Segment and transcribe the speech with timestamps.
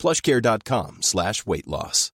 [0.00, 2.10] plushcare.com slash weight loss.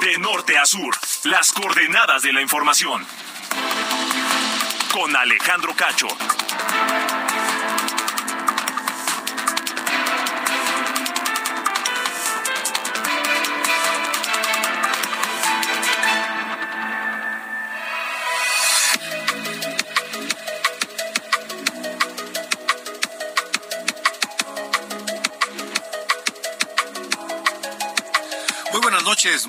[0.00, 3.06] De norte a sur, las coordenadas de la información.
[4.92, 6.08] Con Alejandro Cacho.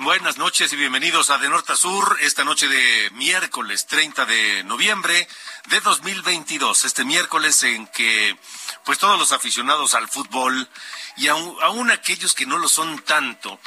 [0.02, 4.64] Buenas noches y bienvenidos a De Norte a Sur, esta noche de miércoles 30 de
[4.66, 5.28] noviembre
[5.70, 8.38] de 2022, este miércoles en que
[8.86, 10.70] pues todos los aficionados al fútbol
[11.18, 13.60] y aún, aún aquellos que no lo son tanto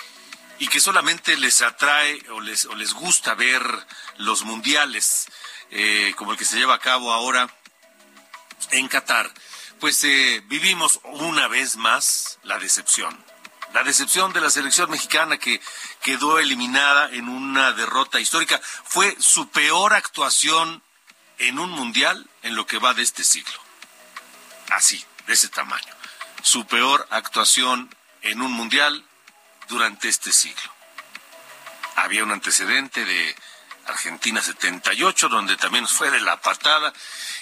[0.61, 3.65] y que solamente les atrae o les, o les gusta ver
[4.19, 5.27] los mundiales
[5.73, 7.53] eh, como el que se lleva a cabo ahora
[8.71, 9.29] en Qatar,
[9.81, 13.25] pues eh, vivimos una vez más la decepción
[13.77, 15.61] la decepción de la selección mexicana que
[16.01, 20.83] quedó eliminada en una derrota histórica fue su peor actuación
[21.37, 23.53] en un mundial en lo que va de este siglo.
[24.71, 25.93] Así, de ese tamaño.
[26.41, 29.05] Su peor actuación en un mundial
[29.69, 30.73] durante este siglo.
[31.97, 33.37] Había un antecedente de
[33.87, 36.93] Argentina 78, donde también fue de la patada,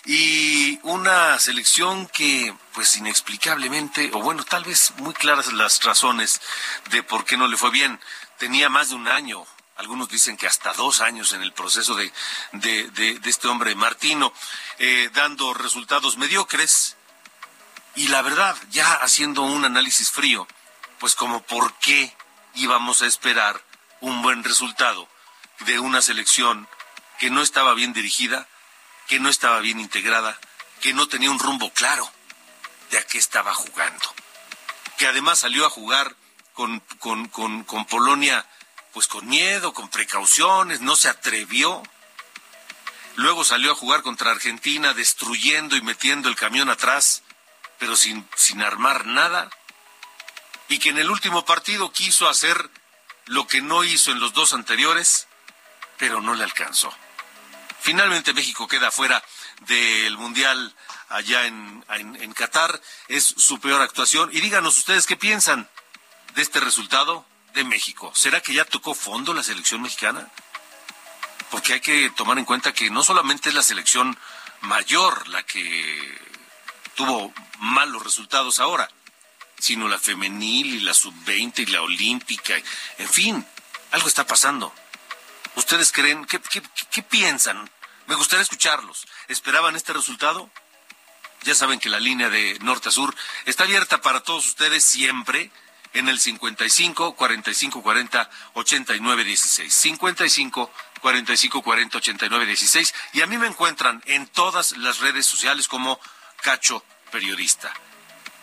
[0.04, 6.40] y una selección que, pues inexplicablemente, o bueno, tal vez muy claras las razones
[6.90, 8.00] de por qué no le fue bien,
[8.38, 12.12] tenía más de un año, algunos dicen que hasta dos años en el proceso de,
[12.52, 14.32] de, de, este hombre Martino,
[14.78, 16.96] eh, dando resultados mediocres,
[17.96, 20.46] y la verdad, ya haciendo un análisis frío,
[20.98, 22.14] pues como por qué
[22.54, 23.62] íbamos a esperar
[24.00, 25.08] un buen resultado
[25.60, 26.68] de una selección
[27.18, 28.48] que no estaba bien dirigida,
[29.08, 30.38] que no estaba bien integrada,
[30.80, 32.10] que no tenía un rumbo claro
[32.90, 34.14] de a qué estaba jugando,
[34.98, 36.16] que además salió a jugar
[36.52, 38.46] con, con, con, con Polonia
[38.94, 41.82] pues con miedo, con precauciones, no se atrevió.
[43.16, 47.24] Luego salió a jugar contra Argentina destruyendo y metiendo el camión atrás,
[47.80, 49.50] pero sin, sin armar nada.
[50.68, 52.70] Y que en el último partido quiso hacer
[53.26, 55.26] lo que no hizo en los dos anteriores,
[55.98, 56.92] pero no le alcanzó.
[57.80, 59.22] Finalmente México queda fuera
[59.66, 60.74] del Mundial
[61.10, 62.80] allá en, en, en, Qatar.
[63.08, 64.30] Es su peor actuación.
[64.32, 65.68] Y díganos ustedes qué piensan
[66.34, 68.10] de este resultado de México.
[68.14, 70.28] ¿Será que ya tocó fondo la selección mexicana?
[71.50, 74.18] Porque hay que tomar en cuenta que no solamente es la selección
[74.62, 76.18] mayor la que
[76.94, 78.90] tuvo malos resultados ahora,
[79.58, 82.54] sino la femenil y la sub-20 y la olímpica.
[82.98, 83.46] En fin,
[83.92, 84.74] algo está pasando.
[85.56, 86.24] ¿Ustedes creen?
[86.26, 86.40] ¿Qué,
[87.02, 87.70] piensan?
[88.06, 89.06] Me gustaría escucharlos.
[89.28, 90.50] ¿Esperaban este resultado?
[91.42, 95.50] Ya saben que la línea de norte a sur está abierta para todos ustedes siempre
[95.92, 99.74] en el 55 45 40 89 16.
[99.74, 100.70] 55
[101.00, 102.94] 45 40 89 16.
[103.12, 106.00] Y a mí me encuentran en todas las redes sociales como
[106.42, 106.82] Cacho
[107.12, 107.72] Periodista.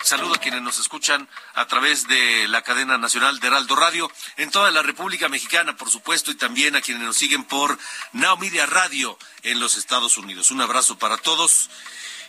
[0.03, 4.49] Saludo a quienes nos escuchan a través de la cadena nacional de Heraldo Radio en
[4.49, 7.77] toda la República Mexicana, por supuesto, y también a quienes nos siguen por
[8.11, 10.49] Now Radio en los Estados Unidos.
[10.49, 11.69] Un abrazo para todos.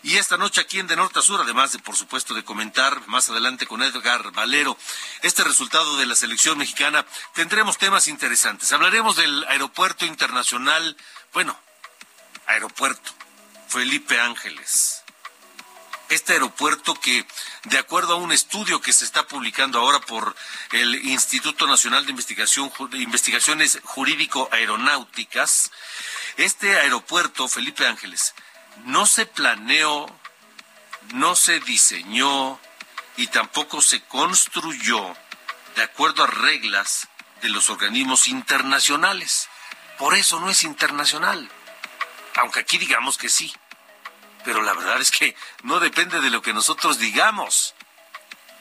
[0.03, 3.09] Y esta noche aquí en De Norte a Sur, además de, por supuesto, de comentar
[3.09, 4.77] más adelante con Edgar Valero
[5.23, 8.71] este resultado de la selección mexicana, tendremos temas interesantes.
[8.73, 10.97] Hablaremos del aeropuerto internacional,
[11.33, 11.59] bueno,
[12.47, 13.13] aeropuerto
[13.69, 15.02] Felipe Ángeles
[16.15, 17.27] este aeropuerto que,
[17.65, 20.35] de acuerdo a un estudio que se está publicando ahora por
[20.73, 25.71] el Instituto Nacional de Investigación, de Investigaciones Jurídico-Aeronáuticas,
[26.37, 28.35] este aeropuerto, Felipe Ángeles,
[28.85, 30.07] no se planeó,
[31.15, 32.61] no se diseñó
[33.17, 35.17] y tampoco se construyó
[35.77, 37.09] de acuerdo a reglas
[37.41, 39.49] de los organismos internacionales.
[39.99, 41.51] Por eso no es internacional,
[42.37, 43.53] aunque aquí digamos que sí
[44.45, 47.75] pero la verdad es que no depende de lo que nosotros digamos,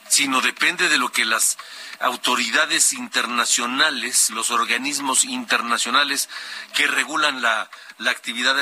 [0.08, 1.56] sino depende de lo que las
[2.00, 6.28] autoridades internacionales, los organismos internacionales
[6.74, 8.58] que regulan la, la actividad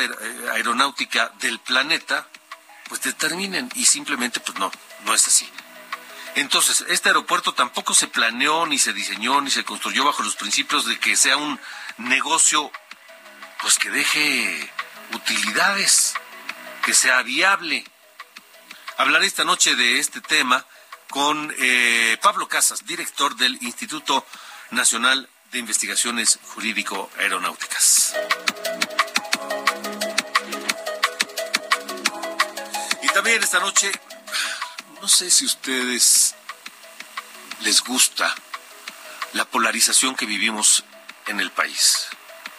[0.52, 2.26] aeronáutica del planeta,
[2.88, 4.70] pues determinen y simplemente pues no,
[5.04, 5.48] no es así.
[6.36, 10.86] Entonces, este aeropuerto tampoco se planeó, ni se diseñó, ni se construyó bajo los principios
[10.86, 11.58] de que sea un
[11.98, 12.70] negocio,
[13.60, 14.72] pues que deje
[15.12, 16.14] utilidades,
[16.84, 17.84] que sea viable.
[18.96, 20.64] Hablaré esta noche de este tema
[21.08, 24.24] con eh, Pablo Casas, director del Instituto
[24.70, 28.14] Nacional de Investigaciones Jurídico Aeronáuticas.
[33.02, 33.90] Y también esta noche,
[35.00, 36.34] no sé si ustedes
[37.60, 38.34] les gusta
[39.32, 40.84] la polarización que vivimos
[41.26, 42.08] en el país.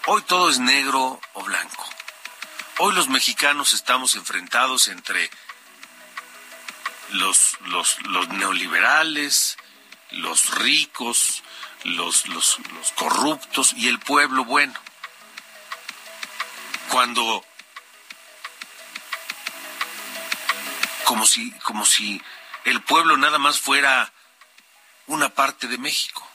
[0.07, 2.00] Hoy todo es negro o blanco.
[2.83, 5.29] Hoy los mexicanos estamos enfrentados entre
[7.11, 9.55] los, los, los neoliberales,
[10.09, 11.43] los ricos,
[11.83, 14.73] los, los, los corruptos y el pueblo bueno.
[16.89, 17.45] Cuando
[21.03, 22.19] como si, como si
[22.65, 24.11] el pueblo nada más fuera
[25.05, 26.27] una parte de México.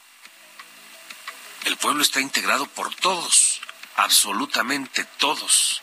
[1.65, 3.61] El pueblo está integrado por todos,
[3.97, 5.83] absolutamente todos.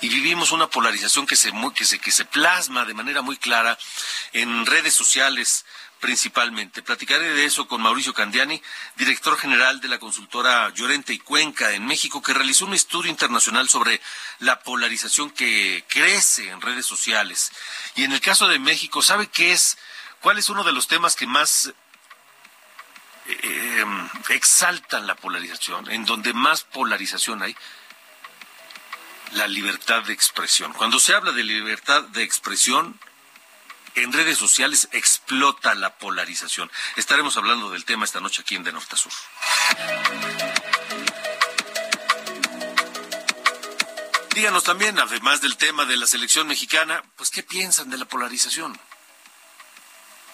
[0.00, 3.78] Y vivimos una polarización que se, que se, que se plasma de manera muy clara
[4.32, 5.64] en redes sociales,
[6.02, 6.82] principalmente.
[6.82, 8.60] Platicaré de eso con Mauricio Candiani,
[8.96, 13.68] director general de la consultora Llorente y Cuenca en México, que realizó un estudio internacional
[13.68, 14.00] sobre
[14.40, 17.52] la polarización que crece en redes sociales.
[17.94, 19.78] Y en el caso de México, ¿sabe qué es?
[20.20, 21.72] ¿Cuál es uno de los temas que más
[23.26, 23.84] eh,
[24.30, 27.56] exaltan la polarización, en donde más polarización hay?
[29.34, 30.72] La libertad de expresión.
[30.74, 32.98] Cuando se habla de libertad de expresión,
[33.94, 36.70] en redes sociales explota la polarización.
[36.96, 39.12] Estaremos hablando del tema esta noche aquí en De Norte a Sur.
[44.34, 48.78] Díganos también, además del tema de la selección mexicana, pues qué piensan de la polarización.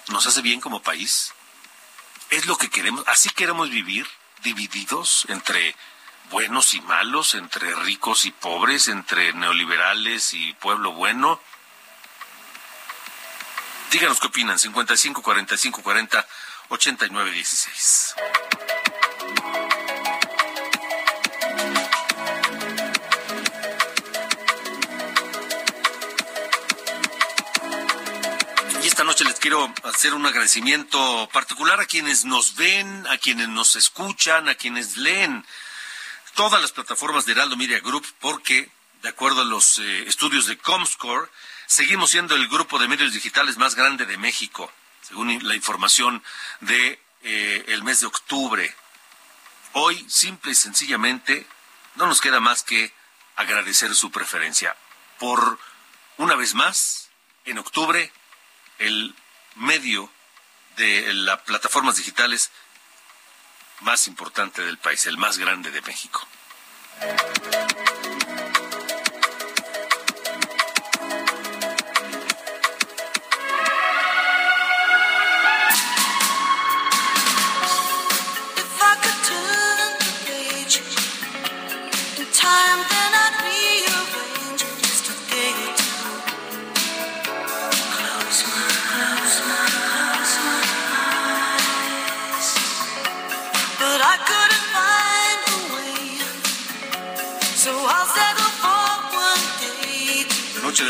[0.09, 1.33] ¿Nos hace bien como país?
[2.31, 3.05] ¿Es lo que queremos?
[3.07, 4.07] ¿Así queremos vivir?
[4.43, 5.75] ¿Divididos entre
[6.31, 11.41] buenos y malos, entre ricos y pobres, entre neoliberales y pueblo bueno?
[13.91, 14.59] Díganos qué opinan.
[14.59, 16.27] 55 45 40
[16.69, 18.15] 89 16.
[28.83, 33.49] Y esta noche les quiero hacer un agradecimiento particular a quienes nos ven, a quienes
[33.49, 35.45] nos escuchan, a quienes leen
[36.39, 38.71] todas las plataformas de Heraldo Media Group, porque,
[39.03, 41.29] de acuerdo a los eh, estudios de Comscore,
[41.69, 46.25] Seguimos siendo el grupo de medios digitales más grande de México, según la información
[46.61, 48.75] de eh, el mes de octubre.
[49.75, 51.47] Hoy, simple y sencillamente,
[51.97, 52.91] no nos queda más que
[53.37, 54.75] agradecer su preferencia.
[55.19, 55.59] Por
[56.17, 57.11] una vez más,
[57.45, 58.11] en octubre,
[58.79, 59.15] el
[59.57, 60.11] medio
[60.79, 62.51] de las plataformas digitales
[63.81, 66.27] más importante del país, el más grande de México.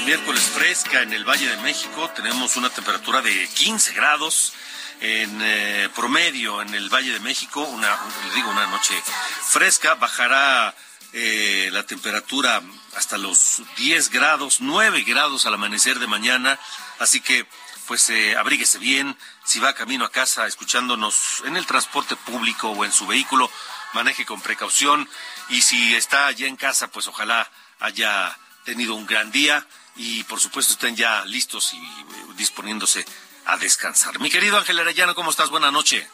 [0.08, 2.10] Miércoles fresca en el Valle de México.
[2.16, 4.54] Tenemos una temperatura de 15 grados
[5.02, 7.60] en eh, promedio en el Valle de México.
[7.60, 7.94] Una,
[8.34, 8.94] digo, una noche
[9.42, 9.96] fresca.
[9.96, 10.74] Bajará
[11.12, 12.62] eh, la temperatura
[12.96, 16.58] hasta los 10 grados, 9 grados al amanecer de mañana.
[16.98, 17.46] Así que,
[17.86, 19.14] pues, eh, abríguese bien.
[19.44, 23.50] Si va camino a casa escuchándonos en el transporte público o en su vehículo,
[23.92, 25.06] maneje con precaución.
[25.50, 29.66] Y si está allá en casa, pues ojalá haya tenido un gran día
[29.98, 32.04] y por supuesto estén ya listos y eh,
[32.36, 33.04] disponiéndose
[33.44, 34.18] a descansar.
[34.20, 35.50] Mi querido Ángel Arellano, ¿cómo estás?
[35.50, 36.06] Buenas noches.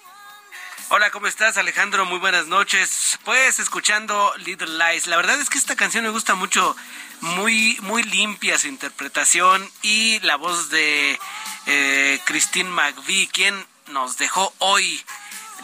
[0.88, 2.04] Hola, ¿cómo estás Alejandro?
[2.04, 3.18] Muy buenas noches.
[3.24, 5.06] Pues escuchando Little Lies.
[5.06, 6.76] La verdad es que esta canción me gusta mucho,
[7.20, 11.18] muy, muy limpia su interpretación y la voz de
[11.66, 15.02] eh, Christine McVie, quien nos dejó hoy,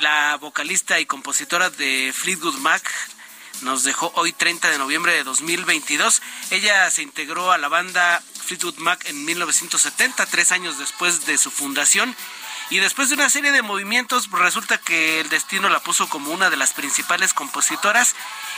[0.00, 2.83] la vocalista y compositora de Fleetwood Mac,
[3.62, 6.23] nos dejó hoy 30 de noviembre de 2022.
[6.50, 11.50] Ella se integró a la banda Fleetwood Mac en 1970, tres años después de su
[11.50, 12.17] fundación.
[12.71, 16.50] Y después de una serie de movimientos, resulta que el destino la puso como una
[16.50, 18.14] de las principales compositoras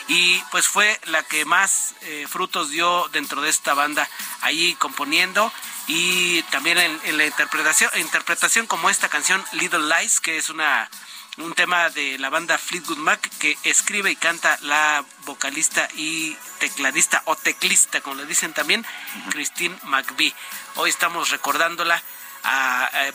[0.06, 4.06] y pues fue la que más eh, frutos dio dentro de esta banda,
[4.42, 5.50] ahí componiendo
[5.87, 10.90] y también en, la interpretación, interpretación como esta canción Little Lies, que es una
[11.38, 17.22] un tema de la banda Fleetwood Mac que escribe y canta la vocalista y tecladista
[17.24, 18.84] o teclista, como le dicen también,
[19.30, 20.34] Christine McVie.
[20.76, 22.02] Hoy estamos recordándola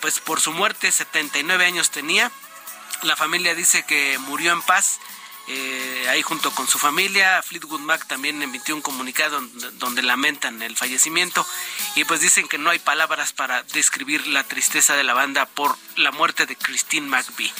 [0.01, 2.31] pues por su muerte, 79 años tenía.
[3.03, 4.99] La familia dice que murió en paz
[5.49, 7.41] eh, ahí junto con su familia.
[7.43, 9.39] Fleetwood Mac también emitió un comunicado
[9.73, 11.45] donde lamentan el fallecimiento
[11.95, 15.77] y pues dicen que no hay palabras para describir la tristeza de la banda por
[15.95, 17.53] la muerte de Christine McVie.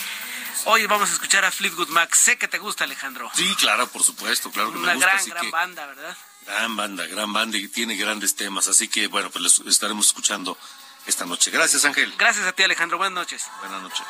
[0.66, 2.14] Hoy vamos a escuchar a Fleetwood Mac.
[2.14, 3.30] Sé que te gusta, Alejandro.
[3.34, 6.18] Sí, claro, por supuesto, claro Una gran, gran banda, ¿verdad?
[6.46, 8.68] Gran banda, gran banda y tiene grandes temas.
[8.68, 10.58] Así que, bueno, pues les estaremos escuchando
[11.06, 11.52] esta noche.
[11.52, 12.14] Gracias, Ángel.
[12.18, 12.98] Gracias a ti, Alejandro.
[12.98, 13.44] Buenas noches.
[13.60, 14.06] Buenas noches.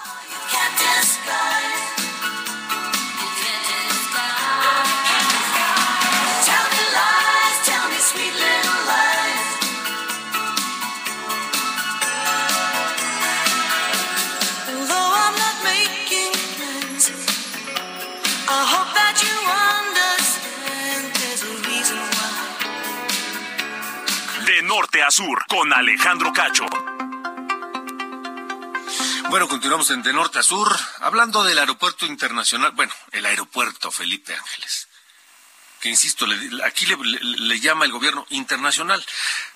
[24.78, 26.64] Norte a sur, con Alejandro Cacho.
[29.28, 34.36] Bueno, continuamos en de norte a sur, hablando del aeropuerto internacional, bueno, el aeropuerto Felipe
[34.36, 34.88] Ángeles,
[35.82, 36.28] que insisto,
[36.64, 39.04] aquí le, llama el gobierno internacional,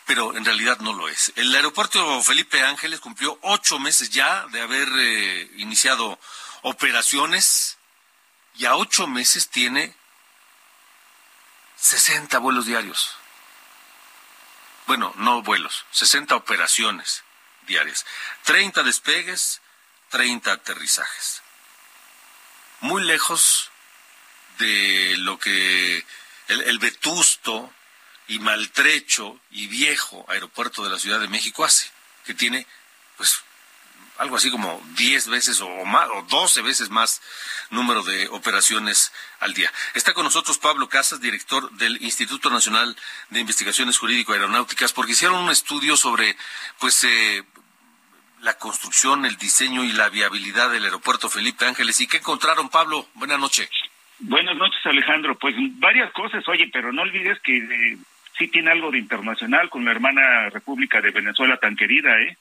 [0.07, 1.31] pero en realidad no lo es.
[1.35, 6.19] El aeropuerto Felipe Ángeles cumplió ocho meses ya de haber eh, iniciado
[6.63, 7.77] operaciones
[8.55, 9.95] y a ocho meses tiene
[11.77, 13.20] 60 vuelos diarios.
[14.91, 17.23] Bueno, no vuelos, 60 operaciones
[17.65, 18.05] diarias.
[18.43, 19.61] 30 despegues,
[20.09, 21.41] 30 aterrizajes.
[22.81, 23.71] Muy lejos
[24.59, 26.05] de lo que
[26.49, 27.73] el, vetusto
[28.27, 31.89] y maltrecho y viejo aeropuerto de la Ciudad de México hace,
[32.25, 32.67] que tiene
[33.15, 33.45] pues
[34.17, 37.21] algo así como 10 veces o más o 12 veces más
[37.69, 39.71] número de operaciones al día.
[39.93, 42.95] Está con nosotros Pablo Casas, director del Instituto Nacional
[43.29, 46.35] de Investigaciones Jurídico Aeronáuticas, porque hicieron un estudio sobre
[46.79, 47.43] pues eh,
[48.41, 51.99] la construcción, el diseño y la viabilidad del aeropuerto Felipe Ángeles.
[52.01, 53.07] ¿Y qué encontraron, Pablo?
[53.13, 53.69] Buenas noches.
[54.19, 55.37] Buenas noches, Alejandro.
[55.37, 57.97] Pues varias cosas, oye, pero no olvides que eh,
[58.37, 62.37] sí tiene algo de internacional con la hermana República de Venezuela tan querida, ¿eh?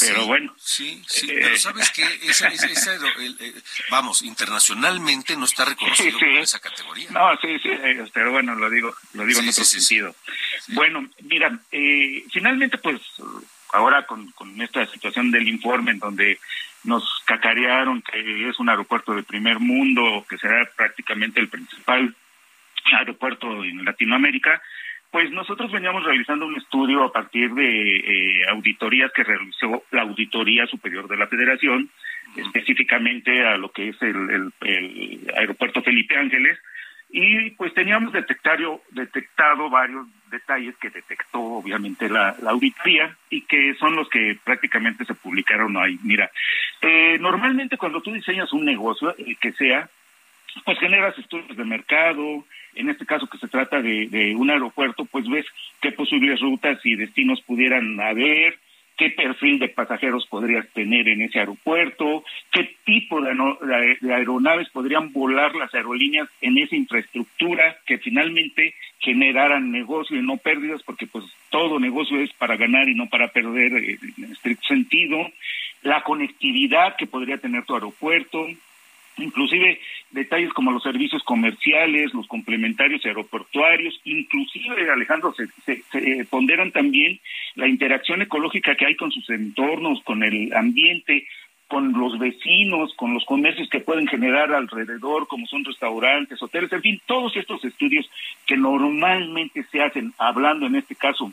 [0.00, 0.54] Pero bueno.
[0.58, 3.54] Sí, sí, eh, pero sabes que eh,
[3.90, 7.10] vamos, internacionalmente no está reconocido en esa categoría.
[7.10, 7.70] No, sí, sí,
[8.12, 10.14] pero bueno, lo digo, lo digo en otro sentido.
[10.68, 11.58] Bueno, mira,
[12.30, 13.00] finalmente pues
[13.72, 16.40] ahora con, con esta situación del informe en donde
[16.84, 22.14] nos cacarearon que es un aeropuerto de primer mundo, que será prácticamente el principal
[22.92, 24.62] aeropuerto en Latinoamérica,
[25.10, 30.66] pues nosotros veníamos realizando un estudio a partir de eh, auditorías que realizó la Auditoría
[30.66, 31.90] Superior de la Federación,
[32.36, 36.58] específicamente a lo que es el, el aeropuerto Felipe Ángeles,
[37.10, 43.96] y pues teníamos detectado, detectado varios detalles que detectó obviamente la, auditoría y que son
[43.96, 45.98] los que prácticamente se publicaron ahí.
[46.02, 46.30] Mira,
[46.82, 49.88] eh, normalmente cuando tú diseñas un negocio, el que sea,
[50.64, 52.44] pues generas estudios de mercado,
[52.78, 55.46] en este caso que se trata de, de un aeropuerto, pues ves
[55.80, 58.58] qué posibles rutas y destinos pudieran haber,
[58.98, 63.30] qué perfil de pasajeros podrías tener en ese aeropuerto, qué tipo de,
[64.12, 70.82] aeronaves podrían volar las aerolíneas en esa infraestructura que finalmente generaran negocio y no pérdidas,
[70.82, 75.30] porque pues todo negocio es para ganar y no para perder eh, en estricto sentido,
[75.82, 78.48] la conectividad que podría tener tu aeropuerto,
[79.18, 87.20] inclusive detalles como los servicios comerciales, los complementarios aeroportuarios, inclusive, Alejandro, se, se, ponderan también
[87.54, 91.26] la interacción ecológica que hay con sus entornos, con el ambiente,
[91.68, 96.80] con los vecinos, con los comercios que pueden generar alrededor, como son restaurantes, hoteles, en
[96.80, 98.10] fin, todos estos estudios
[98.46, 101.30] que normalmente se hacen, hablando en este caso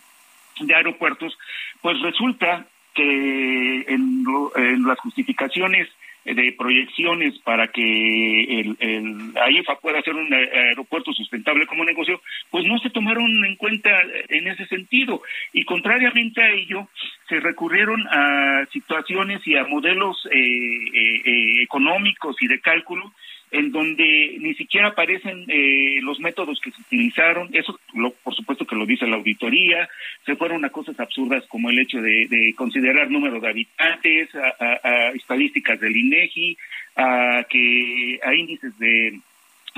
[0.59, 1.37] de aeropuertos,
[1.81, 4.25] pues resulta que en,
[4.55, 5.89] en las justificaciones
[6.25, 12.65] de proyecciones para que el, el AIFA pueda hacer un aeropuerto sustentable como negocio, pues
[12.65, 13.89] no se tomaron en cuenta
[14.29, 15.21] en ese sentido.
[15.53, 16.87] Y contrariamente a ello,
[17.29, 23.13] se recurrieron a situaciones y a modelos eh, eh, eh económicos y de cálculo
[23.55, 28.67] en donde ni siquiera aparecen eh, los métodos que se utilizaron, eso lo, por supuesto
[28.67, 29.87] que lo dice la auditoría,
[30.25, 35.79] se fueron a cosas absurdas como el hecho de, considerar número de habitantes, a, estadísticas
[35.79, 36.57] del INEGI,
[36.97, 39.19] a, que, a índices de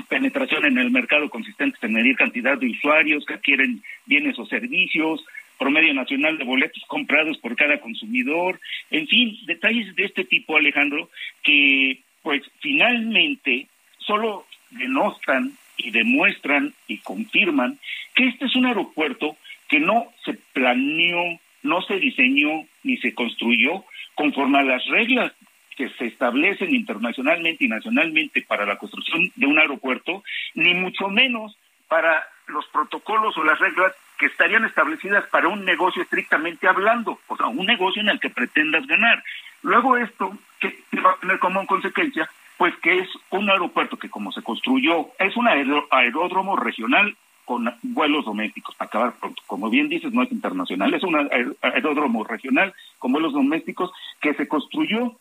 [0.08, 5.24] penetración en el mercado consistentes en medir cantidad de usuarios que adquieren bienes o servicios,
[5.56, 8.58] promedio nacional de boletos comprados por cada consumidor,
[8.90, 11.10] en fin, detalles de este tipo, Alejandro,
[11.44, 13.66] que pues finalmente
[13.98, 17.78] solo denostan y demuestran y confirman
[18.14, 19.36] que este es un aeropuerto
[19.68, 23.84] que no se planeó, no se diseñó ni se construyó
[24.14, 25.32] conforme a las reglas
[25.76, 31.56] que se establecen internacionalmente y nacionalmente para la construcción de un aeropuerto, ni mucho menos
[31.86, 37.36] para los protocolos o las reglas que estarían establecidas para un negocio estrictamente hablando, o
[37.36, 39.22] sea, un negocio en el que pretendas ganar.
[39.62, 42.28] Luego esto, ¿qué va a tener como consecuencia?
[42.56, 48.26] Pues que es un aeropuerto que como se construyó, es un aeródromo regional con vuelos
[48.26, 49.42] domésticos, para acabar pronto.
[49.46, 51.16] Como bien dices, no es internacional, es un
[51.62, 55.16] aeródromo regional con vuelos domésticos que se construyó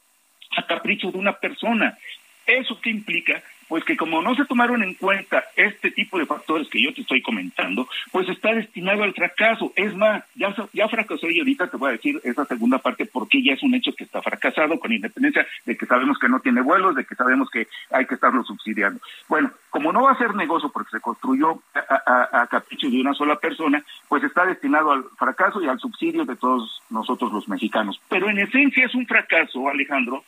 [0.58, 1.98] a capricho de una persona.
[2.46, 3.41] ¿Eso qué implica?
[3.67, 7.01] Pues que como no se tomaron en cuenta este tipo de factores que yo te
[7.01, 9.74] estoy comentando, pues está destinado al fracaso.
[9.75, 13.53] Es más, ya, fracasó y ahorita te voy a decir esa segunda parte porque ya
[13.53, 16.95] es un hecho que está fracasado con independencia de que sabemos que no tiene vuelos,
[16.95, 19.00] de que sabemos que hay que estarlo subsidiando.
[19.27, 23.13] Bueno, como no va a ser negocio porque se construyó a, a capricho de una
[23.13, 28.00] sola persona, pues está destinado al fracaso y al subsidio de todos nosotros los mexicanos.
[28.09, 30.24] Pero en esencia es un fracaso, Alejandro,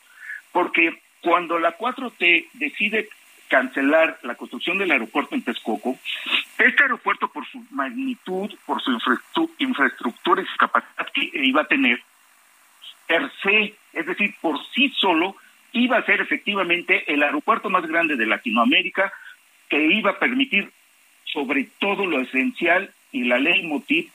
[0.52, 3.10] porque cuando la 4T decide
[3.50, 5.98] cancelar la construcción del aeropuerto en Texcoco,
[6.58, 8.92] este aeropuerto por su magnitud, por su
[9.58, 12.02] infraestructura y su capacidad que iba a tener,
[13.08, 15.36] per se, es decir, por sí solo,
[15.74, 19.12] iba a ser efectivamente el aeropuerto más grande de Latinoamérica,
[19.68, 20.72] que iba a permitir
[21.26, 24.10] sobre todo lo esencial y la ley MOTIP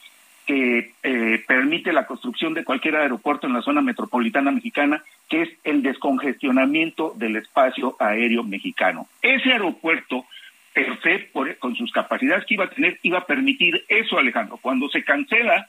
[0.47, 5.49] que eh, permite la construcción de cualquier aeropuerto en la zona metropolitana mexicana, que es
[5.65, 9.07] el descongestionamiento del espacio aéreo mexicano.
[9.23, 10.27] Ese aeropuerto,
[10.73, 14.59] per se, con sus capacidades que iba a tener, iba a permitir eso, Alejandro.
[14.59, 15.69] Cuando se cancela,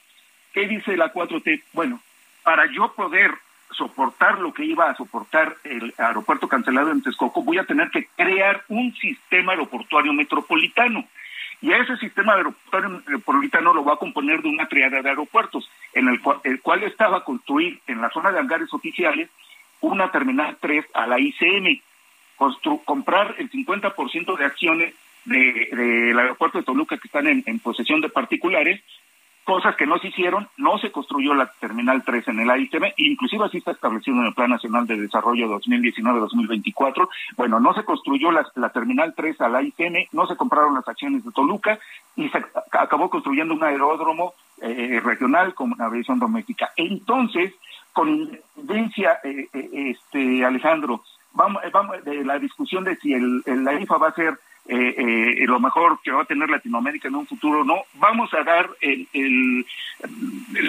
[0.54, 1.64] ¿qué dice la 4T?
[1.74, 2.02] Bueno,
[2.44, 3.32] para yo poder
[3.72, 8.08] soportar lo que iba a soportar el aeropuerto cancelado en Texcoco, voy a tener que
[8.16, 11.06] crear un sistema aeroportuario metropolitano.
[11.62, 15.70] Y a ese sistema aeroportuario metropolitano lo va a componer de una triada de aeropuertos,
[15.94, 19.30] en el cual, el cual estaba construir en la zona de hangares oficiales
[19.82, 21.82] una terminal 3 a la ICM,
[22.86, 24.94] comprar el 50% de acciones
[25.26, 28.82] del aeropuerto de Toluca que están en posesión de particulares
[29.46, 33.46] cosas que no se hicieron, no se construyó la Terminal 3 en el AITM, inclusive
[33.46, 38.70] así está establecido en el Plan Nacional de Desarrollo 2019-2024, bueno, no se construyó la,
[38.70, 41.80] Terminal 3 al AITM, no se compraron las acciones de Toluca
[42.16, 46.72] y se acabó construyendo un aeródromo eh, regional con una aviación doméstica.
[46.76, 47.54] Entonces,
[47.94, 51.04] con independencia, eh, eh, este, Alejandro,
[51.34, 55.46] vamos, vamos de la discusión de si el, la IFA va a ser eh, eh,
[55.46, 59.66] lo mejor que va a tener Latinoamérica en un futuro, no, vamos a dar el,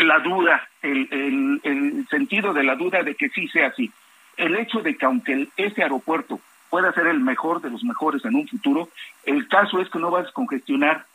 [0.04, 3.90] la duda, el, el, sentido de la duda de que sí sea así.
[4.36, 8.34] El hecho de que aunque ese aeropuerto pueda ser el mejor de los mejores en
[8.34, 8.90] un futuro,
[9.24, 11.06] el caso es que no va a descongestionar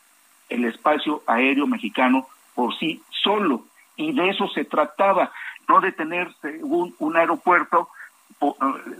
[0.49, 3.63] el espacio aéreo mexicano por sí solo.
[3.95, 5.31] Y de eso se trataba,
[5.67, 6.29] no de tener
[6.61, 7.89] un, un aeropuerto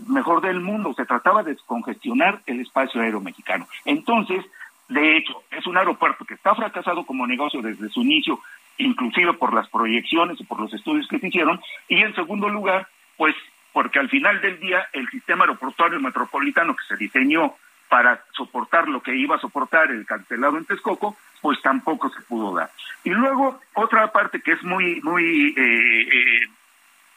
[0.06, 0.94] mejor del mundo.
[0.94, 3.66] Se trataba de descongestionar el espacio aéreo mexicano.
[3.84, 4.44] Entonces,
[4.88, 8.40] de hecho, es un aeropuerto que está fracasado como negocio desde su inicio,
[8.78, 11.60] inclusive por las proyecciones y por los estudios que se hicieron.
[11.88, 13.34] Y en segundo lugar, pues
[13.72, 17.54] porque al final del día el sistema aeroportuario metropolitano que se diseñó
[17.88, 22.54] para soportar lo que iba a soportar el cancelado en Texcoco, pues tampoco se pudo
[22.54, 22.70] dar.
[23.04, 26.48] Y luego otra parte que es muy muy eh, eh,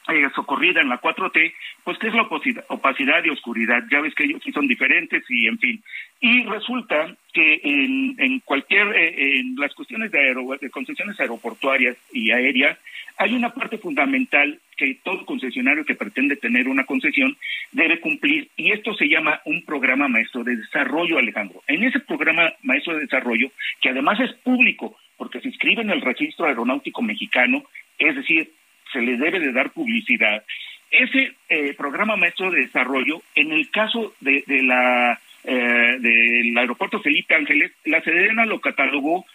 [0.10, 3.84] eh, socorrida en la 4T, pues que es la opacidad, y oscuridad.
[3.92, 5.84] Ya ves que ellos sí son diferentes y en fin.
[6.20, 12.78] Y resulta que en, cualquier, eh, en las cuestiones de, de concesiones aeroportuarias y aéreas,
[13.18, 17.38] hay una parte fundamental que todo concesionario que pretende tener una concesión
[17.72, 21.64] debe cumplir y esto se llama un programa maestro de desarrollo, Alejandro.
[21.68, 26.02] En ese programa maestro de desarrollo, que además es público porque se inscribe en el
[26.02, 27.64] registro aeronáutico mexicano,
[27.98, 28.52] es decir,
[28.96, 30.44] se le debe de dar publicidad.
[30.90, 37.36] Ese eh, programa maestro de desarrollo, en el caso de, la eh, del aeropuerto Felipe
[37.36, 39.26] Ángeles, la Sedena lo catalogó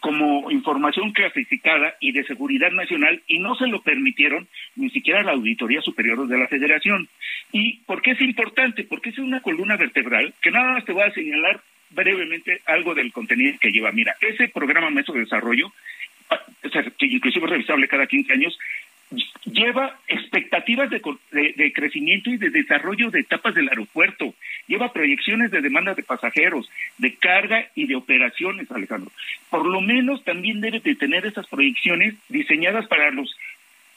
[0.00, 5.32] como información clasificada y de seguridad nacional y no se lo permitieron ni siquiera la
[5.32, 7.08] Auditoría Superior de la Federación.
[7.52, 8.84] ¿Y por qué es importante?
[8.84, 13.12] Porque es una columna vertebral que nada más te voy a señalar brevemente algo del
[13.12, 13.92] contenido que lleva.
[13.92, 15.70] Mira, ese programa maestro de desarrollo,
[16.98, 18.58] que inclusive es revisable cada 15 años,
[19.44, 21.00] lleva expectativas de,
[21.56, 24.34] de, crecimiento y de desarrollo de etapas del aeropuerto,
[24.66, 29.10] lleva proyecciones de demanda de pasajeros, de carga y de operaciones, Alejandro.
[29.50, 33.34] Por lo menos también debe de tener esas proyecciones diseñadas para los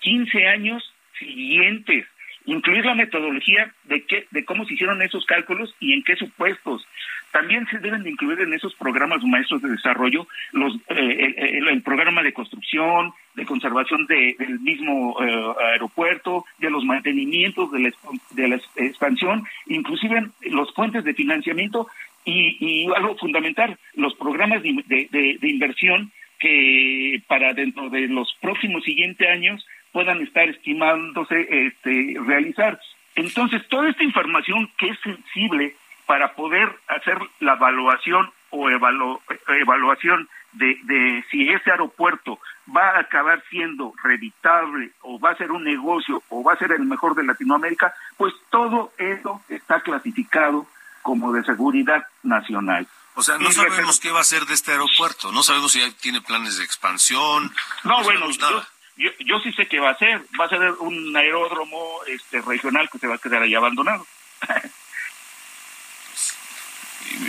[0.01, 2.05] 15 años siguientes
[2.45, 6.85] incluir la metodología de qué, de cómo se hicieron esos cálculos y en qué supuestos.
[7.31, 12.23] También se deben de incluir en esos programas maestros de desarrollo los, eh, el, programa
[12.23, 17.91] de construcción, de conservación del mismo eh, aeropuerto, de los mantenimientos de la,
[18.31, 21.87] de la expansión, inclusive los fuentes de financiamiento
[22.23, 29.27] y, algo fundamental, los programas de, de inversión que para dentro de los próximos siguientes
[29.27, 32.77] años puedan estar estimándose este, realizar.
[33.15, 35.73] Entonces, toda esta información que es sensible
[36.05, 42.39] para poder hacer la evaluación o evaluación de, de si ese aeropuerto
[42.75, 46.73] va a acabar siendo revitable o va a ser un negocio o va a ser
[46.73, 50.67] el mejor de Latinoamérica, pues todo eso está clasificado
[51.03, 52.85] como de seguridad nacional.
[53.13, 56.19] O sea, no sabemos qué va a ser de este aeropuerto, no sabemos si tiene
[56.19, 57.49] planes de expansión.
[57.85, 58.67] No, bueno, nada.
[58.97, 62.89] Yo, yo sí sé que va a ser, va a ser un aeródromo este, regional
[62.89, 64.07] que se va a quedar ahí abandonado.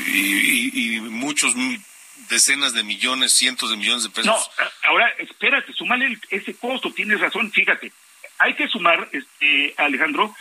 [0.06, 1.54] y, y, muchos,
[2.28, 4.26] decenas de millones, cientos de millones de pesos.
[4.26, 7.92] No, ahora espérate, sumale ese costo, tienes razón, fíjate.
[8.38, 10.34] Hay que sumar, este, Alejandro,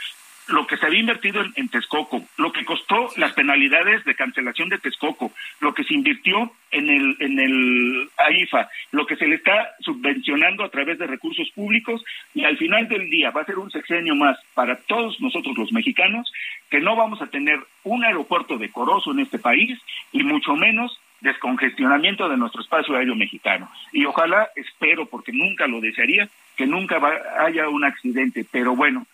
[0.48, 4.70] lo que se había invertido en, en, Texcoco, lo que costó las penalidades de cancelación
[4.70, 9.36] de Texcoco, lo que se invirtió en el, en el AIFA, lo que se le
[9.36, 12.04] está subvencionando a través de recursos públicos
[12.34, 15.72] y al final del día va a ser un sexenio más para todos nosotros los
[15.72, 16.32] mexicanos
[16.70, 19.80] que no vamos a tener un aeropuerto decoroso en este país
[20.12, 23.70] y mucho menos descongestionamiento de nuestro espacio aéreo mexicano.
[23.92, 27.02] Y ojalá, espero, porque nunca lo desearía, que nunca
[27.40, 29.08] haya un accidente, pero bueno,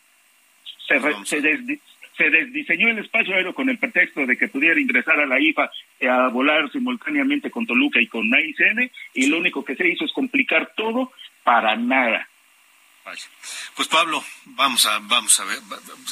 [1.26, 1.80] se,
[2.18, 5.72] se, desdiseñó el espacio aéreo con el pretexto de que pudiera ingresar a la IFA
[6.10, 10.12] a volar simultáneamente con Toluca y con AICN, y lo único que se hizo es
[10.12, 11.12] complicar todo
[11.44, 12.28] para nada.
[13.76, 15.60] Pues Pablo, vamos a, vamos a ver,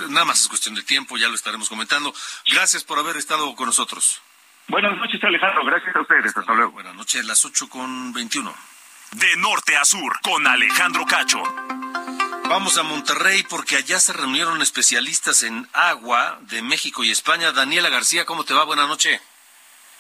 [0.10, 2.14] nada más es cuestión de tiempo, ya lo estaremos comentando.
[2.52, 4.22] Gracias por haber estado con nosotros.
[4.68, 5.66] Buenas noches, Alejandro.
[5.66, 6.36] Gracias a ustedes.
[6.36, 6.72] Hasta luego.
[6.72, 8.56] Buenas noches, las ocho con veintiuno.
[9.12, 11.42] De norte a sur, con Alejandro Cacho.
[12.50, 17.52] Vamos a Monterrey porque allá se reunieron especialistas en agua de México y España.
[17.52, 18.64] Daniela García, ¿cómo te va?
[18.64, 19.22] Buenas noches.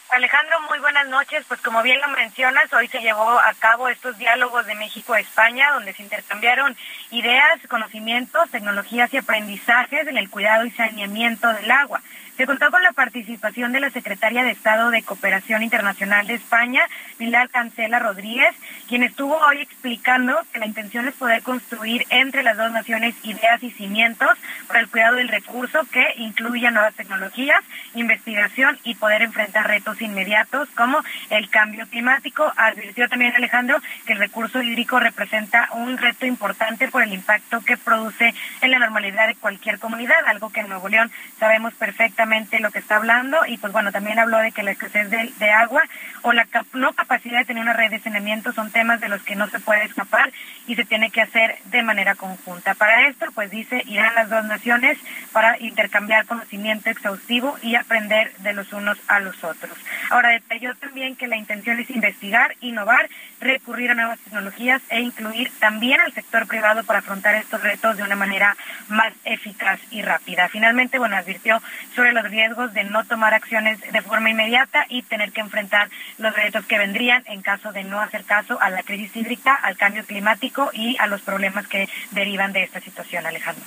[0.09, 1.45] Alejandro, muy buenas noches.
[1.47, 5.93] Pues como bien lo mencionas, hoy se llevó a cabo estos diálogos de México-España, donde
[5.93, 6.75] se intercambiaron
[7.11, 12.01] ideas, conocimientos, tecnologías y aprendizajes en el cuidado y saneamiento del agua.
[12.39, 16.87] Se contó con la participación de la secretaria de Estado de Cooperación Internacional de España,
[17.17, 18.55] Pilar Cancela Rodríguez,
[18.87, 23.61] quien estuvo hoy explicando que la intención es poder construir entre las dos naciones ideas
[23.61, 24.29] y cimientos
[24.69, 27.61] para el cuidado del recurso que incluya nuevas tecnologías,
[27.93, 32.53] investigación y poder enfrentar retos inmediatos como el cambio climático.
[32.55, 37.75] Advirtió también Alejandro que el recurso hídrico representa un reto importante por el impacto que
[37.75, 42.28] produce en la normalidad de cualquier comunidad, algo que en Nuevo León sabemos perfectamente
[42.59, 45.81] lo que está hablando y pues bueno, también habló de que la escasez de, agua
[46.21, 49.35] o la no capacidad de tener una red de saneamiento son temas de los que
[49.35, 50.31] no se puede escapar
[50.67, 52.75] y se tiene que hacer de manera conjunta.
[52.75, 54.97] Para esto, pues dice, irán las dos naciones
[55.31, 59.75] para intercambiar conocimiento exhaustivo y aprender de los unos a los otros.
[60.11, 63.09] Ahora, detalló también que la intención es investigar, innovar,
[63.41, 68.03] recurrir a nuevas tecnologías e incluir también al sector privado para afrontar estos retos de
[68.03, 68.55] una manera
[68.87, 70.47] más eficaz y rápida.
[70.49, 71.61] Finalmente, bueno, advirtió
[71.95, 76.33] sobre los riesgos de no tomar acciones de forma inmediata y tener que enfrentar los
[76.33, 80.05] retos que vendrían en caso de no hacer caso a la crisis hídrica, al cambio
[80.05, 83.63] climático y a los problemas que derivan de esta situación, Alejandro.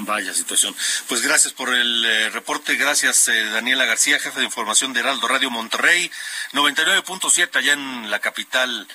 [0.00, 0.74] Vaya situación.
[1.08, 2.76] Pues gracias por el eh, reporte.
[2.76, 6.10] Gracias, eh, Daniela García, jefe de información de Heraldo Radio Monterrey,
[6.52, 8.86] 99.7 allá en la capital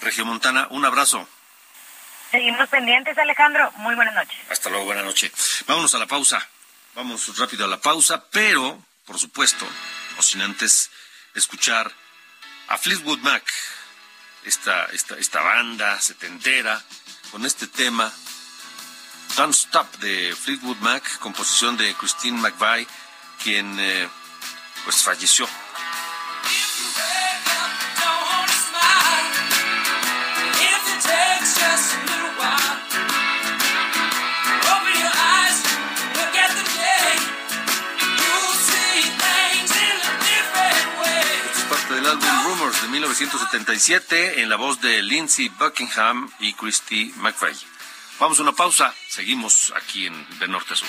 [0.00, 0.66] regiomontana.
[0.70, 1.28] Un abrazo.
[2.30, 3.70] Seguimos pendientes, Alejandro.
[3.76, 4.38] Muy buenas noches.
[4.48, 5.32] Hasta luego, buenas noches.
[5.66, 6.48] Vámonos a la pausa.
[7.00, 9.66] Vamos rápido a la pausa, pero, por supuesto,
[10.16, 10.90] no sin antes
[11.34, 11.90] escuchar
[12.68, 13.42] a Fleetwood Mac,
[14.44, 16.84] esta, esta, esta banda setentera,
[17.30, 18.12] con este tema
[19.34, 22.86] Don't Stop de Fleetwood Mac, composición de Christine McVie,
[23.42, 24.06] quien eh,
[24.84, 25.48] pues falleció
[42.78, 47.56] de 1977 en la voz de Lindsey Buckingham y Christy McVeigh.
[48.20, 48.94] Vamos a una pausa.
[49.08, 50.88] Seguimos aquí en De Norte a Sur.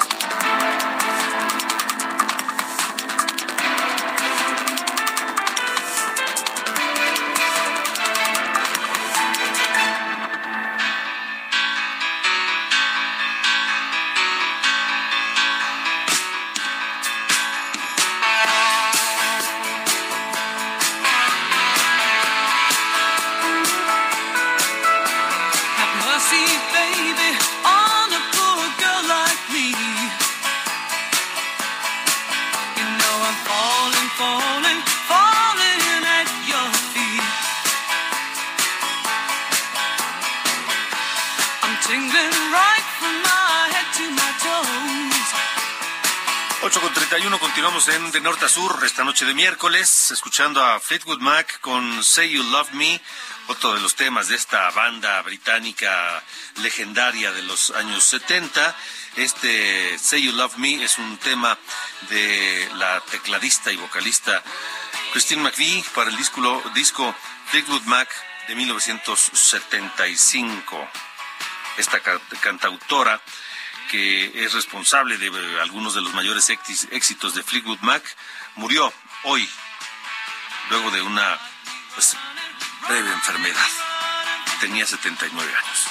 [47.85, 52.43] De norte a sur esta noche de miércoles, escuchando a Fleetwood Mac con Say You
[52.43, 53.01] Love Me,
[53.47, 56.23] otro de los temas de esta banda británica
[56.61, 58.75] legendaria de los años 70.
[59.15, 61.57] Este Say You Love Me es un tema
[62.11, 64.43] de la tecladista y vocalista
[65.11, 67.15] Christine McVie para el disco, disco
[67.47, 68.09] Fleetwood Mac
[68.47, 70.87] de 1975.
[71.77, 71.99] Esta
[72.41, 73.19] cantautora
[73.91, 78.01] que es responsable de eh, algunos de los mayores éxitos de Fleetwood Mac,
[78.55, 78.91] murió
[79.23, 79.47] hoy,
[80.69, 81.37] luego de una
[81.93, 82.15] pues,
[82.87, 83.67] breve enfermedad.
[84.61, 85.90] Tenía 79 años.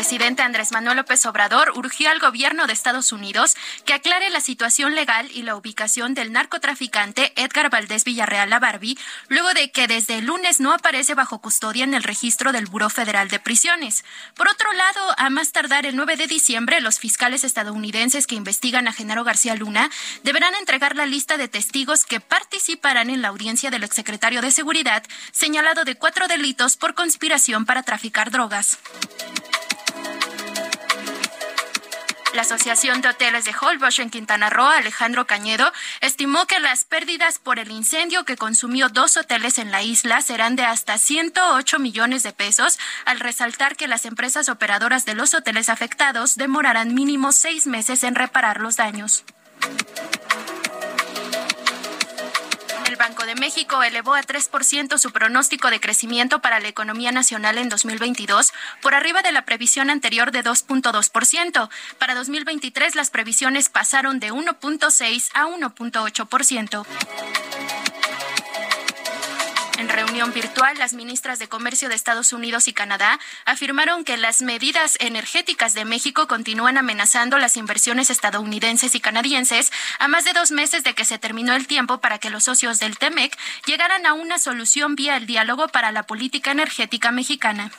[0.00, 4.94] Presidente Andrés Manuel López Obrador urgió al gobierno de Estados Unidos que aclare la situación
[4.94, 8.96] legal y la ubicación del narcotraficante Edgar Valdés Villarreal La Barbie,
[9.28, 12.88] luego de que desde el lunes no aparece bajo custodia en el registro del Buró
[12.88, 14.02] Federal de Prisiones.
[14.36, 18.88] Por otro lado, a más tardar el 9 de diciembre, los fiscales estadounidenses que investigan
[18.88, 19.90] a Genaro García Luna
[20.22, 25.02] deberán entregar la lista de testigos que participarán en la audiencia del exsecretario de Seguridad,
[25.30, 28.78] señalado de cuatro delitos por conspiración para traficar drogas.
[32.34, 37.40] La Asociación de Hoteles de Holbox en Quintana Roo, Alejandro Cañedo, estimó que las pérdidas
[37.40, 42.22] por el incendio que consumió dos hoteles en la isla serán de hasta 108 millones
[42.22, 47.66] de pesos, al resaltar que las empresas operadoras de los hoteles afectados demorarán mínimo seis
[47.66, 49.24] meses en reparar los daños.
[53.00, 57.70] Banco de México elevó a 3% su pronóstico de crecimiento para la economía nacional en
[57.70, 61.70] 2022, por arriba de la previsión anterior de 2.2%.
[61.98, 67.49] Para 2023 las previsiones pasaron de 1.6 a 1.8%.
[69.80, 74.42] En reunión virtual, las ministras de Comercio de Estados Unidos y Canadá afirmaron que las
[74.42, 80.50] medidas energéticas de México continúan amenazando las inversiones estadounidenses y canadienses a más de dos
[80.50, 84.12] meses de que se terminó el tiempo para que los socios del TEMEC llegaran a
[84.12, 87.72] una solución vía el diálogo para la política energética mexicana.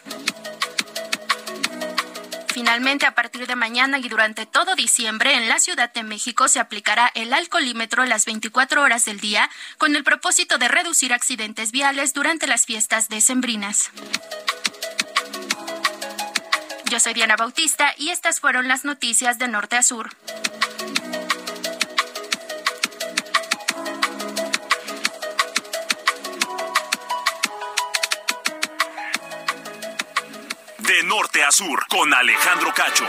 [2.53, 6.59] Finalmente, a partir de mañana y durante todo diciembre, en la Ciudad de México se
[6.59, 12.13] aplicará el alcoholímetro las 24 horas del día con el propósito de reducir accidentes viales
[12.13, 13.91] durante las fiestas decembrinas.
[16.89, 20.09] Yo soy Diana Bautista y estas fueron las noticias de Norte a Sur.
[30.91, 33.05] De norte a sur, con Alejandro Cacho.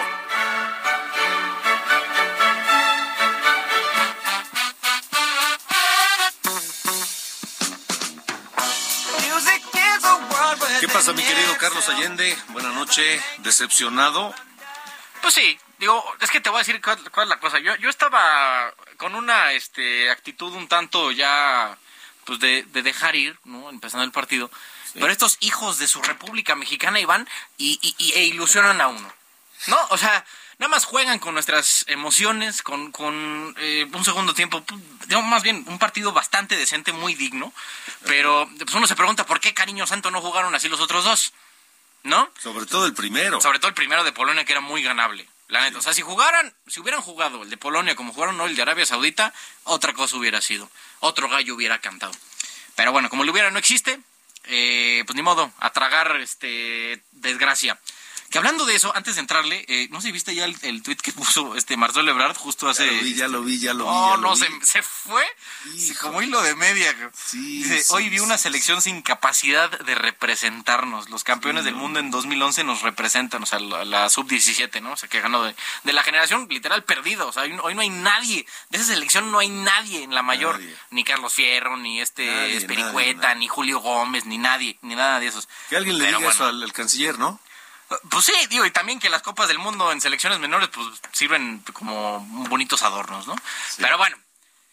[10.78, 12.38] ¿Qué pasa, mi querido Carlos Allende?
[12.50, 14.32] Buenas noches, decepcionado.
[15.20, 17.58] Pues sí, digo, es que te voy a decir cuál, es la cosa.
[17.58, 21.76] Yo, yo estaba con una este, actitud un tanto ya,
[22.26, 23.70] pues de, de dejar ir, ¿no?
[23.70, 24.52] Empezando el partido.
[24.94, 29.12] Pero estos hijos de su República Mexicana iban y, y, e ilusionan a uno.
[29.66, 29.78] ¿No?
[29.90, 30.24] O sea,
[30.58, 34.64] nada más juegan con nuestras emociones, con, con eh, un segundo tiempo,
[35.06, 37.52] digamos más bien un partido bastante decente, muy digno.
[38.04, 41.32] Pero pues uno se pregunta por qué Cariño Santo no jugaron así los otros dos.
[42.04, 42.28] ¿No?
[42.40, 43.40] Sobre todo el primero.
[43.40, 45.28] Sobre todo el primero de Polonia, que era muy ganable.
[45.46, 45.78] La neta.
[45.78, 48.62] O sea, si jugaran, si hubieran jugado el de Polonia como jugaron hoy el de
[48.62, 49.32] Arabia Saudita,
[49.64, 50.68] otra cosa hubiera sido.
[51.00, 52.12] Otro gallo hubiera cantado.
[52.74, 54.00] Pero bueno, como el hubiera no existe,
[54.44, 57.78] eh, pues ni modo, a tragar este desgracia.
[58.32, 60.82] Que hablando de eso, antes de entrarle, eh, no sé si viste ya el, el
[60.82, 62.86] tweet que puso este Marcelo Ebrard justo hace.
[62.86, 63.90] Ya lo vi, ya lo vi, ya lo vi.
[63.90, 65.22] No, no, Se, se, fue
[66.00, 66.94] como hilo de media.
[67.32, 71.10] Dice, hoy vi una selección sin capacidad de representarnos.
[71.10, 74.92] Los campeones del mundo en 2011 nos representan, o sea, la, sub-17, ¿no?
[74.92, 77.26] O sea, que ganó de, de, la generación literal perdida.
[77.26, 80.58] O sea, hoy, no hay nadie, de esa selección no hay nadie en la mayor.
[80.90, 85.50] Ni Carlos Fierro, ni este Espericueta, ni Julio Gómez, ni nadie, ni nada de esos.
[85.68, 87.38] Que alguien le diga eso al canciller, ¿no?
[88.10, 91.64] Pues sí, digo, y también que las copas del mundo en selecciones menores pues sirven
[91.72, 93.36] como bonitos adornos, ¿no?
[93.78, 94.16] Pero bueno,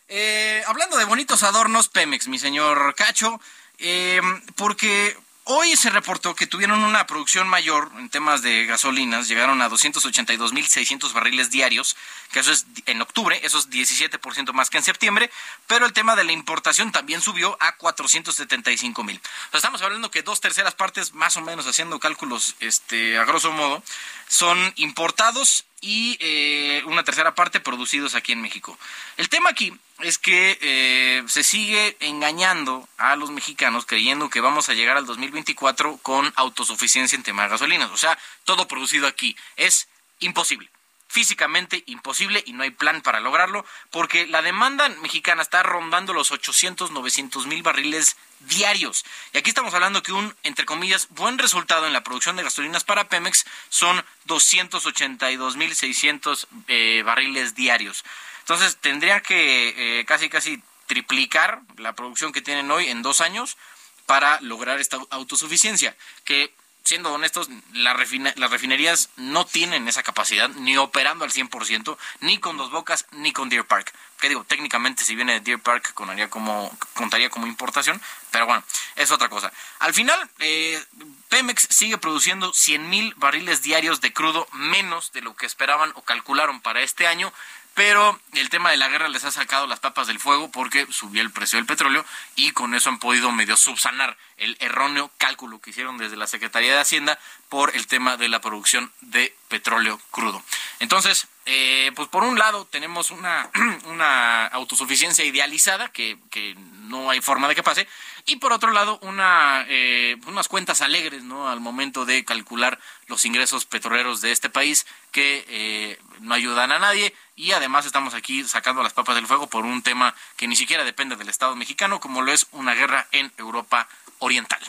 [0.08, 3.40] eh, hablando de bonitos adornos, Pemex, mi señor Cacho,
[3.78, 4.22] eh,
[4.56, 5.16] porque
[5.52, 11.12] Hoy se reportó que tuvieron una producción mayor en temas de gasolinas, llegaron a 282.600
[11.12, 11.98] barriles diarios,
[12.32, 15.32] que eso es en octubre, eso es 17% más que en septiembre,
[15.70, 19.22] pero el tema de la importación también subió a 475.000.
[19.54, 23.84] estamos hablando que dos terceras partes, más o menos haciendo cálculos este, a grosso modo,
[24.28, 28.80] son importados y eh, una tercera parte producidos aquí en México.
[29.18, 34.70] El tema aquí es que eh, se sigue engañando a los mexicanos creyendo que vamos
[34.70, 37.92] a llegar al 2024 con autosuficiencia en tema de gasolinas.
[37.92, 39.88] O sea, todo producido aquí es
[40.20, 40.72] imposible
[41.10, 46.32] físicamente imposible y no hay plan para lograrlo porque la demanda mexicana está rondando los
[46.32, 49.04] 800, 900 mil barriles diarios.
[49.34, 52.84] Y aquí estamos hablando que un, entre comillas, buen resultado en la producción de gasolinas
[52.84, 58.06] para Pemex son 282 mil 600 eh, barriles diarios.
[58.42, 63.58] Entonces tendría que eh, casi, casi triplicar la producción que tienen hoy en dos años
[64.06, 66.54] para lograr esta autosuficiencia, que
[66.90, 72.72] siendo honestos, las refinerías no tienen esa capacidad, ni operando al 100%, ni con Dos
[72.72, 73.94] Bocas, ni con Deer Park.
[74.20, 78.64] Que digo, técnicamente si viene de Deer Park contaría como, contaría como importación, pero bueno,
[78.96, 79.54] es otra cosa.
[79.78, 80.84] Al final, eh,
[81.30, 86.02] Pemex sigue produciendo 100 mil barriles diarios de crudo, menos de lo que esperaban o
[86.02, 87.32] calcularon para este año,
[87.80, 91.22] pero el tema de la guerra les ha sacado las papas del fuego porque subió
[91.22, 95.70] el precio del petróleo y con eso han podido medio subsanar el erróneo cálculo que
[95.70, 100.44] hicieron desde la Secretaría de Hacienda por el tema de la producción de petróleo crudo.
[100.80, 103.50] Entonces, eh, pues por un lado tenemos una,
[103.86, 107.88] una autosuficiencia idealizada que, que no hay forma de que pase,
[108.26, 113.26] y por otro lado una, eh, unas cuentas alegres no al momento de calcular los
[113.26, 118.44] ingresos petroleros de este país que eh, no ayudan a nadie y además estamos aquí
[118.44, 122.00] sacando las papas del fuego por un tema que ni siquiera depende del Estado mexicano
[122.00, 123.88] como lo es una guerra en Europa
[124.20, 124.62] Oriental.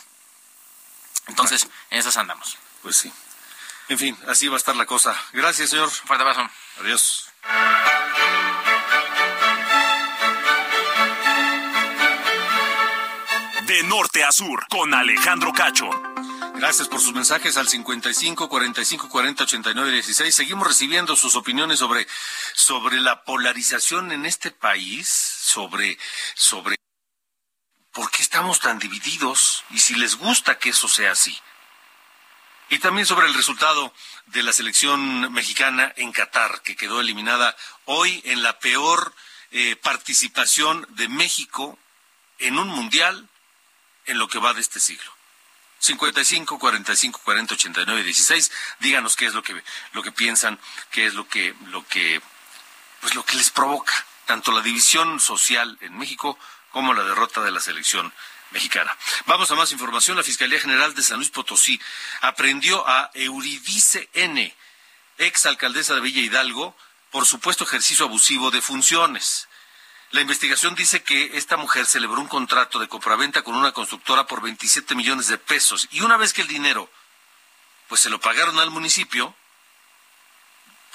[1.27, 2.57] Entonces, en esas andamos.
[2.83, 3.12] Pues sí.
[3.90, 5.20] En fin, así va a estar la cosa.
[5.33, 5.90] Gracias, señor.
[5.90, 6.48] Fuerte abrazo.
[6.81, 7.29] Adiós.
[13.66, 15.91] De norte a sur, con Alejandro Cacho.
[16.55, 20.36] Gracias por sus mensajes al 55 45 40 89 16.
[20.36, 22.07] Seguimos recibiendo sus opiniones sobre,
[22.55, 25.99] sobre la polarización en este país, sobre,
[26.36, 26.76] sobre
[27.91, 31.36] por qué estamos tan divididos y si les gusta que eso sea así.
[32.71, 33.93] Y también sobre el resultado
[34.27, 39.12] de la selección mexicana en Qatar, que quedó eliminada hoy en la peor
[39.51, 41.77] eh, participación de México
[42.39, 43.29] en un mundial
[44.07, 45.12] en lo que va de este siglo.
[45.81, 49.61] 55 45 40 89 16 díganos qué es lo que
[49.93, 50.61] lo que piensan
[50.91, 52.21] qué es lo que lo que
[53.01, 53.95] pues lo que les provoca
[54.27, 56.39] tanto la división social en México
[56.71, 58.12] como la derrota de la selección
[58.51, 58.96] mexicana.
[59.26, 60.16] Vamos a más información.
[60.16, 61.80] La Fiscalía General de San Luis Potosí
[62.20, 64.55] aprendió a Euridice N,
[65.18, 66.76] ex alcaldesa de Villa Hidalgo,
[67.11, 69.48] por supuesto ejercicio abusivo de funciones.
[70.12, 74.42] La investigación dice que esta mujer celebró un contrato de compraventa con una constructora por
[74.42, 76.90] 27 millones de pesos y una vez que el dinero
[77.88, 79.34] pues se lo pagaron al municipio,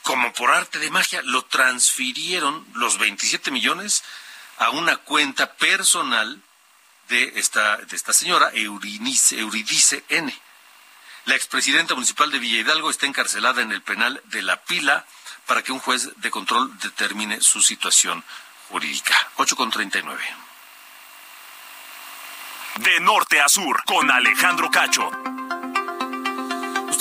[0.01, 4.03] como por arte de magia, lo transfirieron los 27 millones
[4.57, 6.41] a una cuenta personal
[7.09, 10.33] de esta, de esta señora, Euridice, Euridice N.
[11.25, 15.05] La expresidenta municipal de Villa Hidalgo está encarcelada en el penal de La Pila
[15.47, 18.23] para que un juez de control determine su situación
[18.69, 19.15] jurídica.
[19.37, 20.23] 8 con 39.
[22.77, 25.11] De norte a sur, con Alejandro Cacho.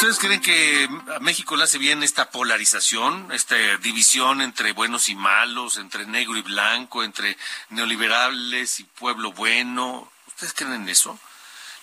[0.05, 0.87] ¿Ustedes creen que
[1.17, 6.37] a México le hace bien esta polarización, esta división entre buenos y malos, entre negro
[6.37, 7.39] y blanco, entre
[7.71, 10.13] neoliberales y pueblo bueno?
[10.27, 11.19] ¿Ustedes creen en eso?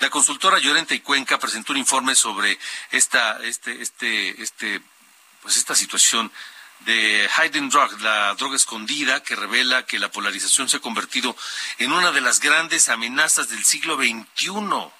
[0.02, 2.60] La consultora Llorente y Cuenca presentó un informe sobre
[2.92, 4.84] esta, este, este, este,
[5.42, 6.32] pues esta situación
[6.82, 11.36] de Hidden Drug, la droga escondida, que revela que la polarización se ha convertido
[11.80, 14.92] en una de las grandes amenazas del siglo XXI.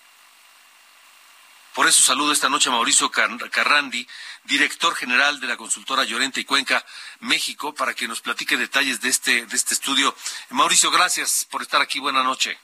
[1.74, 4.08] Por eso saludo esta noche a Mauricio Carrandi,
[4.44, 6.86] director general de la consultora Llorente y Cuenca,
[7.22, 10.16] México, para que nos platique detalles de este, de este estudio.
[10.50, 12.00] Mauricio, gracias por estar aquí.
[12.00, 12.58] Buenas noches.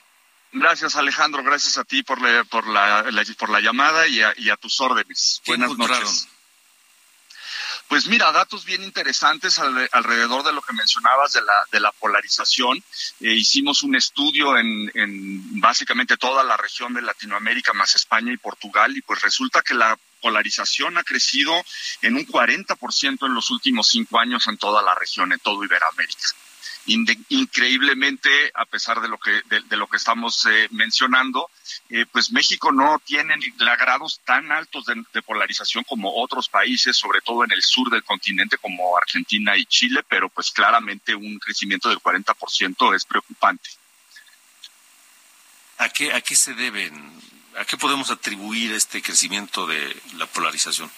[0.52, 1.42] Gracias, Alejandro.
[1.42, 3.04] Gracias a ti por la, por la,
[3.38, 5.42] por la llamada y a, y a tus órdenes.
[5.46, 6.28] Buenas noches.
[7.88, 12.76] Pues mira, datos bien interesantes alrededor de lo que mencionabas de la, de la polarización.
[13.20, 18.36] Eh, hicimos un estudio en, en básicamente toda la región de Latinoamérica, más España y
[18.36, 21.54] Portugal, y pues resulta que la polarización ha crecido
[22.02, 26.28] en un 40% en los últimos cinco años en toda la región, en todo Iberoamérica
[26.88, 31.50] increíblemente, a pesar de lo que, de, lo que estamos eh, mencionando,
[31.90, 37.44] eh, pues México no tiene grados tan altos de, polarización como otros países, sobre todo
[37.44, 41.98] en el sur del continente como Argentina y Chile, pero pues claramente un crecimiento del
[41.98, 43.68] 40% es preocupante.
[45.78, 47.20] ¿A qué, ¿A qué se deben?
[47.58, 50.90] ¿A qué podemos atribuir este crecimiento de la polarización?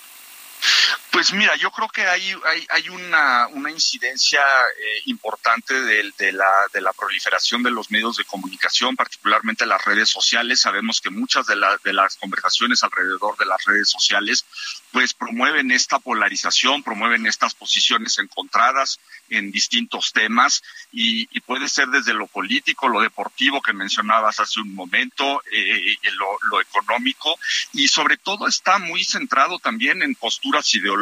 [1.11, 6.33] Pues mira, yo creo que hay, hay, hay una, una incidencia eh, importante de, de,
[6.33, 10.61] la, de la proliferación de los medios de comunicación, particularmente las redes sociales.
[10.61, 14.45] Sabemos que muchas de, la, de las conversaciones alrededor de las redes sociales
[14.93, 21.89] pues promueven esta polarización, promueven estas posiciones encontradas en distintos temas y, y puede ser
[21.89, 27.39] desde lo político, lo deportivo que mencionabas hace un momento, eh, eh lo, lo económico
[27.73, 31.00] y sobre todo está muy centrado también en posturas ideológicas.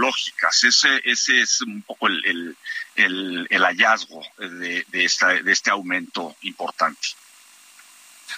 [0.64, 2.56] Ese, ese es un poco el,
[2.94, 7.08] el, el, hallazgo de, de, esta, de este aumento importante.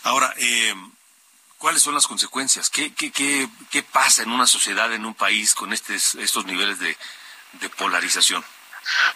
[0.04, 0.74] Ahora, eh,
[1.58, 2.70] ¿Cuáles son las consecuencias?
[2.70, 6.78] ¿Qué, qué, qué, qué pasa en una sociedad, en un país con estos, estos niveles
[6.78, 6.96] de
[7.76, 8.42] polarización?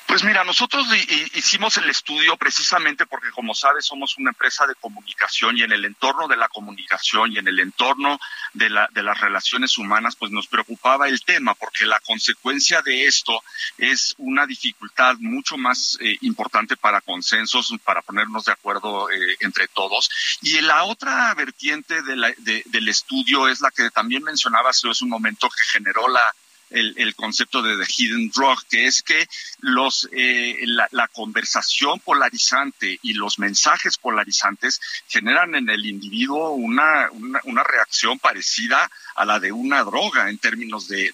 [0.07, 0.87] Pues mira, nosotros
[1.35, 5.85] hicimos el estudio precisamente porque, como sabes, somos una empresa de comunicación y en el
[5.85, 8.19] entorno de la comunicación y en el entorno
[8.53, 13.07] de, la, de las relaciones humanas, pues nos preocupaba el tema, porque la consecuencia de
[13.07, 13.43] esto
[13.79, 19.69] es una dificultad mucho más eh, importante para consensos, para ponernos de acuerdo eh, entre
[19.69, 20.11] todos.
[20.43, 25.65] Y la otra vertiente del estudio es la que también mencionaba hace un momento que
[25.73, 26.35] generó la
[26.71, 29.27] el, concepto de the hidden drug, que es que
[29.61, 37.09] los, eh, la, conversación polarizante y los mensajes polarizantes generan en el individuo una,
[37.45, 41.13] una, reacción parecida a la de una droga en términos de,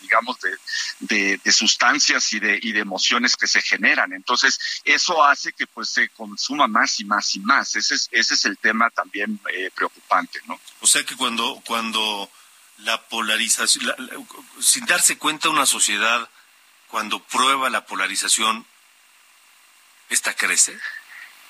[0.00, 0.36] digamos,
[1.00, 4.12] de, de, sustancias y de, y de emociones que se generan.
[4.12, 7.74] Entonces, eso hace que pues se consuma más y más y más.
[7.76, 10.60] Ese es, ese es el tema también eh, preocupante, ¿no?
[10.80, 12.30] O sea que cuando, cuando
[12.78, 13.94] la polarización,
[14.60, 16.28] sin darse cuenta una sociedad
[16.88, 18.66] cuando prueba la polarización,
[20.08, 20.78] esta crece.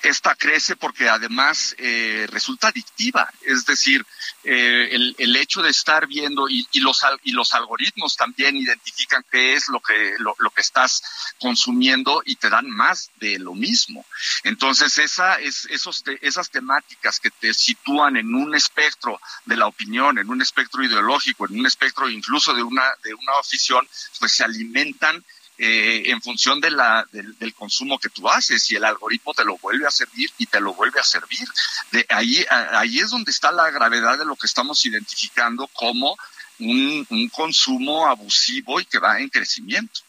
[0.03, 4.05] Esta crece porque además eh, resulta adictiva, es decir,
[4.43, 9.23] eh, el, el, hecho de estar viendo y, y, los y los algoritmos también identifican
[9.31, 11.01] qué es lo que lo, que estás
[11.39, 14.05] consumiendo y te dan más de lo mismo.
[14.43, 19.67] Entonces esa es esos te, esas temáticas que te sitúan en un espectro de la
[19.67, 23.87] opinión, en un espectro ideológico, en un espectro incluso de una de una afición,
[24.19, 25.23] pues se alimentan
[25.65, 29.57] eh, en función de la, del, consumo que tú haces y el algoritmo te lo
[29.59, 31.47] vuelve a servir y te lo vuelve a servir.
[31.89, 36.17] De ahí, ahí es donde está la gravedad de lo que estamos identificando como
[36.59, 40.01] un, un consumo abusivo y que va en crecimiento.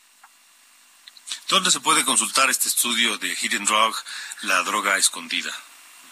[1.49, 3.95] ¿Dónde se puede consultar este estudio de Hidden Drug,
[4.43, 5.55] la droga escondida?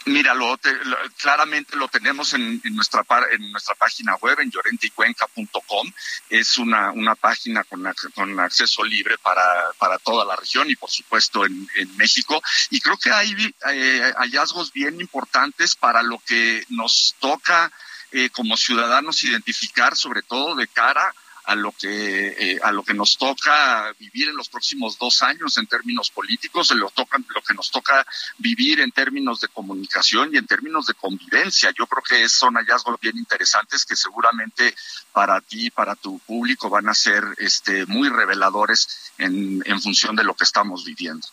[0.06, 0.70] Mira, lo, te,
[1.16, 5.92] claramente lo tenemos en, en, nuestra en nuestra página web, en llorenticuenca.com.
[6.28, 9.44] Es una, una página con, con acceso libre para,
[9.78, 12.42] para toda la región y, por supuesto, en, en México.
[12.70, 17.70] Y creo que hay eh, hallazgos bien importantes para lo que nos toca
[18.10, 21.14] eh, como ciudadanos identificar, sobre todo de cara
[21.44, 25.56] a lo que eh, a lo que nos toca vivir en los próximos dos años
[25.58, 28.06] en términos políticos, lo, toca, lo que nos toca
[28.38, 31.72] vivir en términos de comunicación y en términos de convivencia.
[31.76, 34.74] Yo creo que son hallazgos bien interesantes que seguramente
[35.12, 40.24] para ti, para tu público, van a ser este, muy reveladores en, en función de
[40.24, 41.26] lo que estamos viviendo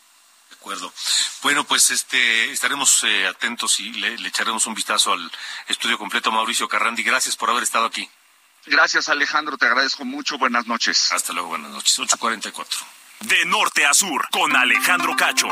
[0.49, 0.91] De acuerdo.
[1.43, 5.31] Bueno, pues este estaremos eh, atentos y le, echaremos un vistazo al
[5.67, 6.31] estudio completo.
[6.31, 8.09] Mauricio Carrandi, gracias por haber estado aquí.
[8.65, 9.57] Gracias, Alejandro.
[9.57, 10.37] Te agradezco mucho.
[10.37, 11.11] Buenas noches.
[11.11, 11.49] Hasta luego.
[11.49, 11.97] Buenas noches.
[11.97, 12.65] 8.44.
[13.21, 15.47] De norte a sur, con Alejandro Cacho.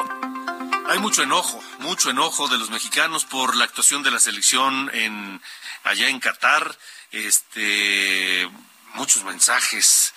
[0.89, 5.41] Hay mucho enojo, mucho enojo de los mexicanos por la actuación de la selección en
[5.83, 6.77] allá en Qatar.
[7.11, 8.49] Este,
[8.93, 10.13] muchos mensajes.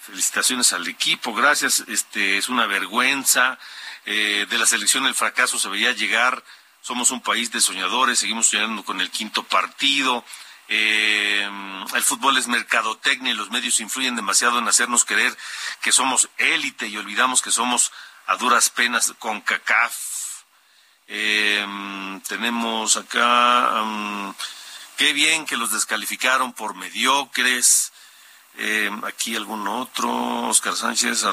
[0.00, 1.34] Felicitaciones al equipo.
[1.34, 1.84] Gracias.
[1.88, 3.58] Este, es una vergüenza.
[4.06, 6.42] Eh, de la selección el fracaso se veía llegar.
[6.80, 8.18] Somos un país de soñadores.
[8.18, 10.24] Seguimos soñando con el quinto partido.
[10.68, 11.48] Eh,
[11.94, 15.36] el fútbol es mercadotecnia y los medios influyen demasiado en hacernos creer
[15.80, 17.92] que somos élite y olvidamos que somos
[18.26, 19.96] a duras penas con CACAF.
[21.08, 21.64] Eh,
[22.26, 24.34] tenemos acá, um,
[24.96, 27.92] qué bien que los descalificaron por mediocres.
[28.58, 31.24] Eh, aquí algún otro, Oscar Sánchez,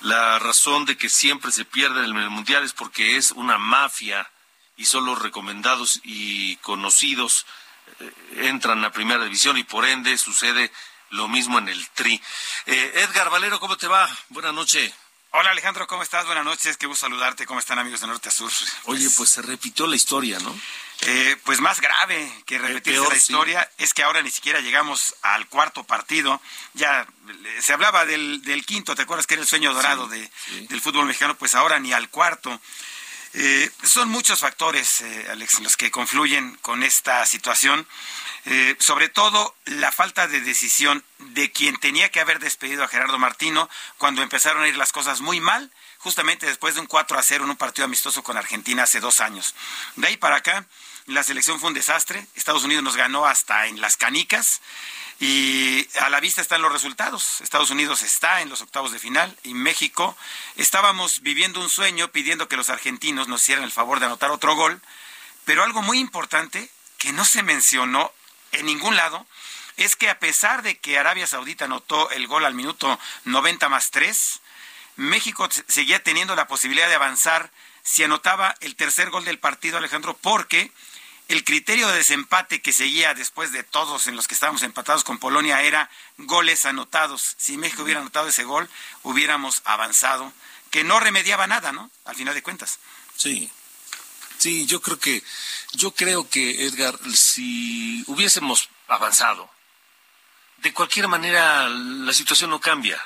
[0.00, 4.30] la razón de que siempre se pierde en el mundial es porque es una mafia
[4.76, 7.46] y solo recomendados y conocidos
[8.36, 10.70] entran a primera división y por ende sucede
[11.10, 12.20] lo mismo en el Tri.
[12.66, 14.08] Eh, Edgar Valero, ¿cómo te va?
[14.28, 14.92] Buenas noches.
[15.38, 16.24] Hola Alejandro, ¿cómo estás?
[16.24, 17.44] Buenas noches, qué gusto saludarte.
[17.44, 18.50] ¿Cómo están amigos de Norte a Sur?
[18.84, 20.58] Oye, pues, pues se repitió la historia, ¿no?
[21.02, 23.84] Eh, pues más grave que repetirse peor, la historia sí.
[23.84, 26.40] es que ahora ni siquiera llegamos al cuarto partido.
[26.72, 27.06] Ya
[27.60, 30.66] se hablaba del, del quinto, ¿te acuerdas que era el sueño dorado sí, de, sí.
[30.68, 31.36] del fútbol mexicano?
[31.36, 32.58] Pues ahora ni al cuarto.
[33.38, 37.86] Eh, son muchos factores, eh, Alex, los que confluyen con esta situación.
[38.46, 43.18] Eh, sobre todo la falta de decisión de quien tenía que haber despedido a Gerardo
[43.18, 43.68] Martino
[43.98, 47.44] cuando empezaron a ir las cosas muy mal, justamente después de un 4 a 0
[47.44, 49.54] en un partido amistoso con Argentina hace dos años.
[49.96, 50.64] De ahí para acá,
[51.06, 52.26] la selección fue un desastre.
[52.34, 54.60] Estados Unidos nos ganó hasta en las canicas.
[55.18, 57.40] Y a la vista están los resultados.
[57.40, 60.16] Estados Unidos está en los octavos de final y México
[60.56, 64.54] estábamos viviendo un sueño pidiendo que los argentinos nos hicieran el favor de anotar otro
[64.56, 64.82] gol.
[65.46, 68.12] Pero algo muy importante que no se mencionó
[68.52, 69.26] en ningún lado
[69.76, 73.90] es que a pesar de que Arabia Saudita anotó el gol al minuto 90 más
[73.90, 74.40] 3,
[74.96, 77.50] México seguía teniendo la posibilidad de avanzar
[77.82, 80.72] si anotaba el tercer gol del partido, Alejandro, porque
[81.28, 85.18] el criterio de desempate que seguía después de todos en los que estábamos empatados con
[85.18, 87.34] Polonia era goles anotados.
[87.36, 88.68] Si México hubiera anotado ese gol,
[89.02, 90.32] hubiéramos avanzado,
[90.70, 91.90] que no remediaba nada, ¿no?
[92.04, 92.78] Al final de cuentas.
[93.16, 93.50] Sí.
[94.38, 95.22] Sí, yo creo que
[95.72, 99.50] yo creo que Edgar, si hubiésemos avanzado,
[100.58, 103.02] de cualquier manera la situación no cambia,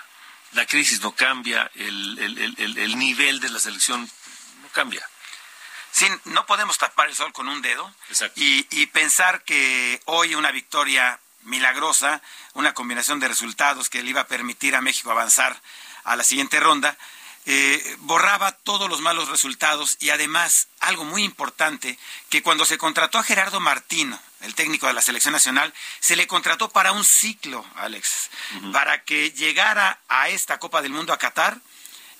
[0.52, 4.10] la crisis no cambia, el, el, el, el nivel de la selección
[4.62, 5.08] no cambia.
[5.92, 7.92] Sí, no podemos tapar el sol con un dedo
[8.36, 12.22] y, y, pensar que hoy una victoria milagrosa,
[12.54, 15.60] una combinación de resultados que le iba a permitir a México avanzar
[16.04, 16.96] a la siguiente ronda,
[17.46, 23.18] eh, borraba todos los malos resultados y además algo muy importante, que cuando se contrató
[23.18, 27.64] a Gerardo Martino, el técnico de la selección nacional, se le contrató para un ciclo,
[27.76, 28.72] Alex, uh -huh.
[28.72, 31.58] para que llegara a esta Copa del Mundo a Qatar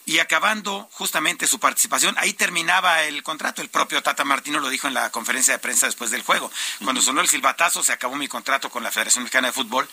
[0.07, 3.63] y acabando justamente su participación, ahí terminaba el contrato.
[3.63, 6.51] El propio Tata Martino lo dijo en la conferencia de prensa después del juego.
[6.83, 9.89] Cuando sonó el silbatazo, se acabó mi contrato con la Federación Mexicana de Fútbol.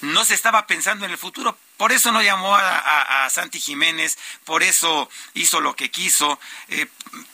[0.00, 1.56] No se estaba pensando en el futuro.
[1.76, 6.38] Por eso no llamó a, Santi Jiménez, por eso hizo lo que quiso,
[6.68, 6.88] eh,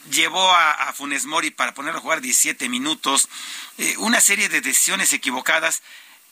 [0.09, 3.27] llevó a, Funes Mori para ponerlo a jugar 17 minutos,
[3.77, 5.81] eh, una serie de decisiones equivocadas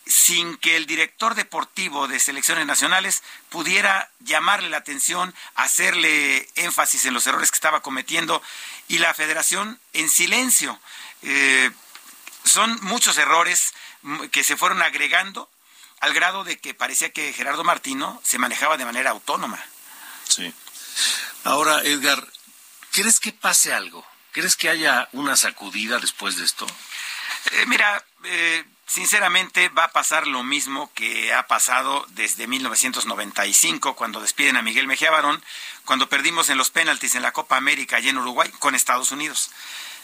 [0.06, 7.14] sin que el director deportivo de selecciones nacionales pudiera llamarle la atención, hacerle énfasis en
[7.14, 8.42] los errores que estaba cometiendo
[8.88, 10.80] y la federación en silencio.
[11.24, 11.72] Eh,
[12.44, 13.74] son muchos errores
[14.32, 15.50] que se fueron agregando
[16.00, 19.64] al grado de que parecía que Gerardo Martino se manejaba de manera autónoma.
[20.28, 20.54] Sí.
[21.44, 22.28] Ahora, Edgar,
[22.92, 24.06] ¿crees que pase algo?
[24.32, 26.68] ¿Crees que haya una sacudida después de esto?
[27.52, 34.22] Eh, mira, eh, Sinceramente va a pasar lo mismo que ha pasado desde 1995 cuando
[34.22, 35.44] despiden a Miguel Mejía Barón,
[35.86, 39.50] cuando perdimos en los penaltis en la Copa América y en Uruguay con Estados Unidos.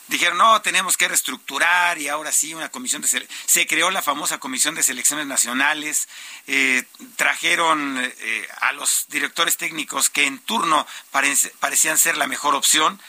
[0.08, 4.40] Dijeron, no, tenemos que reestructurar y ahora sí una comisión de se creó la famosa
[4.40, 6.10] comisión de selecciones nacionales,
[6.48, 6.84] eh,
[7.16, 13.00] trajeron eh, a los directores técnicos que en turno parecían ser la mejor opción,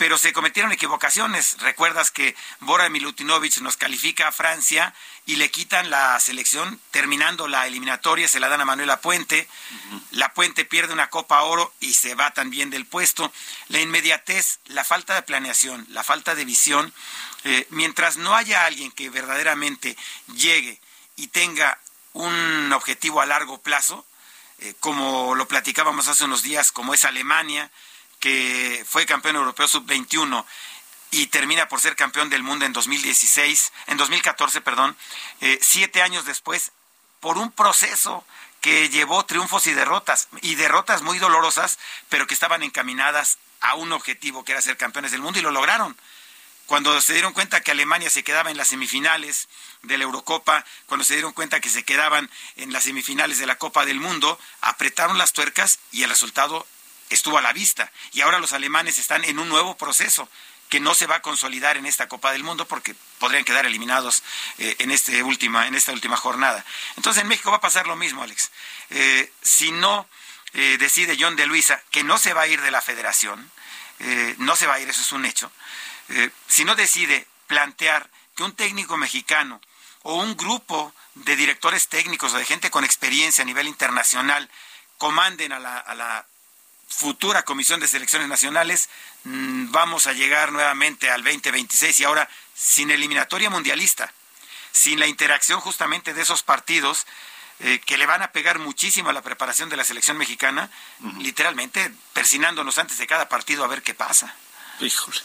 [0.00, 1.58] pero se cometieron equivocaciones.
[1.58, 4.94] Recuerdas que Bora Milutinovic nos califica a Francia
[5.26, 9.46] y le quitan la selección terminando la eliminatoria, se la dan a Manuela Puente.
[10.12, 13.30] La Puente pierde una Copa Oro y se va también del puesto.
[13.68, 16.94] La inmediatez, la falta de planeación, la falta de visión,
[17.44, 19.98] eh, mientras no haya alguien que verdaderamente
[20.34, 20.80] llegue
[21.16, 21.78] y tenga
[22.14, 24.06] un objetivo a largo plazo,
[24.60, 27.70] eh, como lo platicábamos hace unos días, como es Alemania,
[28.20, 30.44] que fue campeón europeo sub-21
[31.10, 34.96] y termina por ser campeón del mundo en 2016, en 2014, perdón,
[35.40, 36.70] eh, siete años después,
[37.18, 38.24] por un proceso
[38.60, 43.92] que llevó triunfos y derrotas, y derrotas muy dolorosas, pero que estaban encaminadas a un
[43.92, 45.96] objetivo que era ser campeones del mundo y lo lograron.
[46.66, 49.48] Cuando se dieron cuenta que Alemania se quedaba en las semifinales
[49.82, 53.58] de la Eurocopa, cuando se dieron cuenta que se quedaban en las semifinales de la
[53.58, 56.66] Copa del Mundo, apretaron las tuercas y el resultado
[57.10, 57.90] estuvo a la vista.
[58.12, 60.28] Y ahora los alemanes están en un nuevo proceso
[60.70, 64.22] que no se va a consolidar en esta Copa del Mundo porque podrían quedar eliminados
[64.58, 66.64] eh, en, este última, en esta última jornada.
[66.96, 68.50] Entonces en México va a pasar lo mismo, Alex.
[68.90, 70.08] Eh, si no
[70.54, 73.50] eh, decide John de Luisa que no se va a ir de la federación,
[74.38, 75.52] no se va a ir, eso es un hecho,
[76.48, 79.60] si no decide plantear que un técnico mexicano
[80.04, 84.48] o un grupo de directores técnicos o de gente con experiencia a nivel internacional
[84.96, 86.26] comanden a la
[86.90, 88.90] futura Comisión de Selecciones Nacionales,
[89.24, 94.12] mm, vamos a llegar nuevamente al 2026 y ahora sin eliminatoria mundialista,
[94.72, 97.06] sin la interacción justamente de esos partidos
[97.60, 100.70] eh, que le van a pegar muchísimo a la preparación de la selección mexicana,
[101.18, 104.34] literalmente persinándonos antes de cada partido a ver qué pasa.
[104.80, 105.18] Híjole.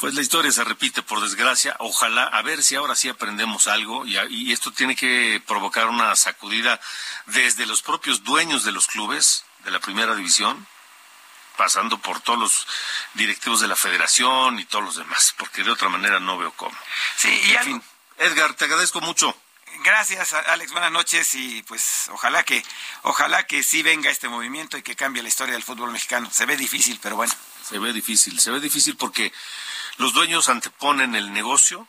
[0.00, 1.76] Pues la historia se repite, por desgracia.
[1.78, 6.16] Ojalá, a ver si ahora sí aprendemos algo y, y, esto tiene que provocar una
[6.16, 6.80] sacudida
[7.26, 10.66] desde los propios dueños de los clubes de la primera división,
[11.58, 12.66] pasando por todos los
[13.14, 16.74] directivos de la federación y todos los demás, porque de otra manera no veo cómo.
[17.16, 17.82] Sí, y en fin,
[18.16, 19.36] Edgar, te agradezco mucho.
[19.84, 20.72] Gracias, Alex.
[20.72, 22.64] Buenas noches y pues ojalá que
[23.02, 26.30] ojalá que sí venga este movimiento y que cambie la historia del fútbol mexicano.
[26.32, 27.34] Se ve difícil, pero bueno.
[27.68, 29.32] Se ve difícil, se ve difícil porque
[29.98, 31.86] los dueños anteponen el negocio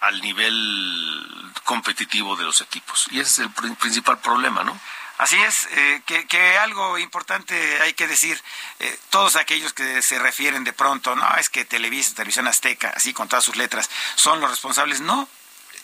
[0.00, 4.78] al nivel competitivo de los equipos y ese es el principal problema, ¿no?
[5.16, 8.40] Así es, eh, que, algo importante hay que decir,
[8.80, 13.12] eh, todos aquellos que se refieren de pronto, no, es que Televisa, Televisión Azteca, así
[13.12, 15.28] con todas sus letras, son los responsables, no,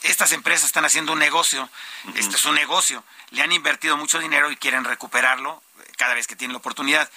[0.03, 1.71] estas empresas están haciendo un negocio,
[2.17, 6.27] este es un negocio, le han invertido mucho dinero y quieren recuperarlo eh, cada vez
[6.27, 7.09] que tienen la oportunidad,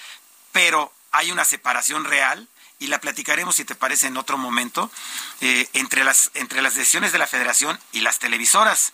[0.51, 2.47] pero hay una separación real
[2.77, 4.91] y la platicaremos si te parece en otro momento
[5.39, 8.93] entre las entre las decisiones de la Federación y las televisoras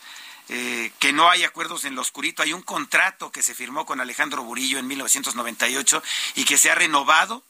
[0.50, 2.42] eh, que no hay acuerdos en lo oscurito.
[2.42, 6.02] Hay un contrato que se firmó con Alejandro Burillo en 1998
[6.36, 7.44] y que se ha renovado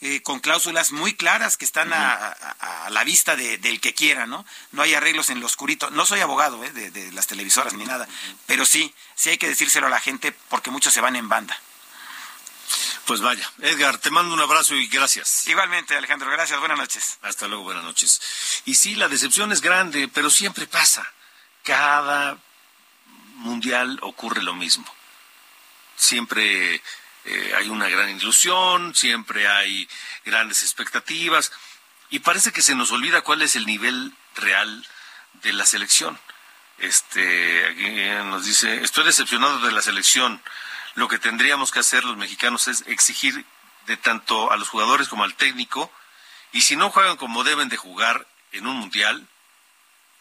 [0.00, 2.36] eh, con cláusulas muy claras que están a,
[2.88, 4.46] la vista del que quiera, ¿no?
[4.72, 5.90] No hay arreglos en lo oscurito.
[5.90, 8.08] No soy abogado eh, de, las televisoras ni nada,
[8.46, 11.60] pero sí, sí hay que decírselo a la gente porque muchos se van en banda.
[13.04, 15.46] Pues vaya, Edgar, te mando un abrazo y gracias.
[15.48, 17.18] Igualmente, Alejandro, gracias, buenas noches.
[17.22, 18.20] Hasta luego, buenas noches.
[18.64, 21.12] Y sí, la decepción es grande, pero siempre pasa
[21.68, 22.38] cada
[23.34, 24.86] mundial ocurre lo mismo.
[25.96, 26.76] Siempre
[27.26, 29.86] eh, hay una gran ilusión, siempre hay
[30.24, 31.52] grandes expectativas
[32.08, 34.86] y parece que se nos olvida cuál es el nivel real
[35.42, 36.18] de la selección.
[36.78, 40.40] Este, aquí nos dice, estoy decepcionado de la selección.
[40.94, 43.44] Lo que tendríamos que hacer los mexicanos es exigir
[43.86, 45.92] de tanto a los jugadores como al técnico,
[46.52, 49.28] y si no juegan como deben de jugar en un mundial,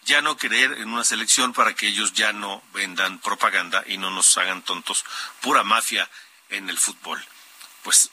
[0.08, 4.10] ya no creer en una selección para que ellos ya no vendan propaganda y no
[4.10, 5.06] nos hagan tontos,
[5.42, 6.10] pura mafia
[6.50, 7.24] en el fútbol.
[7.84, 8.10] Pues,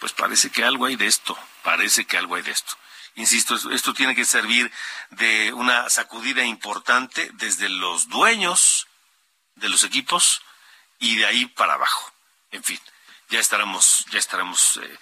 [0.00, 2.72] pues parece que algo hay de esto, parece que algo hay de esto.
[3.16, 4.72] Insisto, esto tiene que servir
[5.10, 8.86] de una sacudida importante desde los dueños
[9.56, 10.40] de los equipos
[10.98, 12.12] y de ahí para abajo.
[12.50, 12.80] En fin,
[13.28, 14.98] ya estaremos, ya estaremos eh,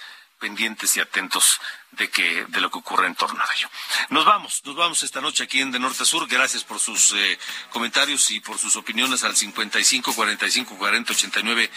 [0.47, 3.69] pendientes y atentos de que de lo que ocurre en torno a ello.
[4.11, 6.29] Nos vamos, nos vamos esta noche aquí en De Norte a Sur.
[6.29, 7.37] Gracias por sus eh,
[7.71, 11.71] comentarios y por sus opiniones al 55 45 40 89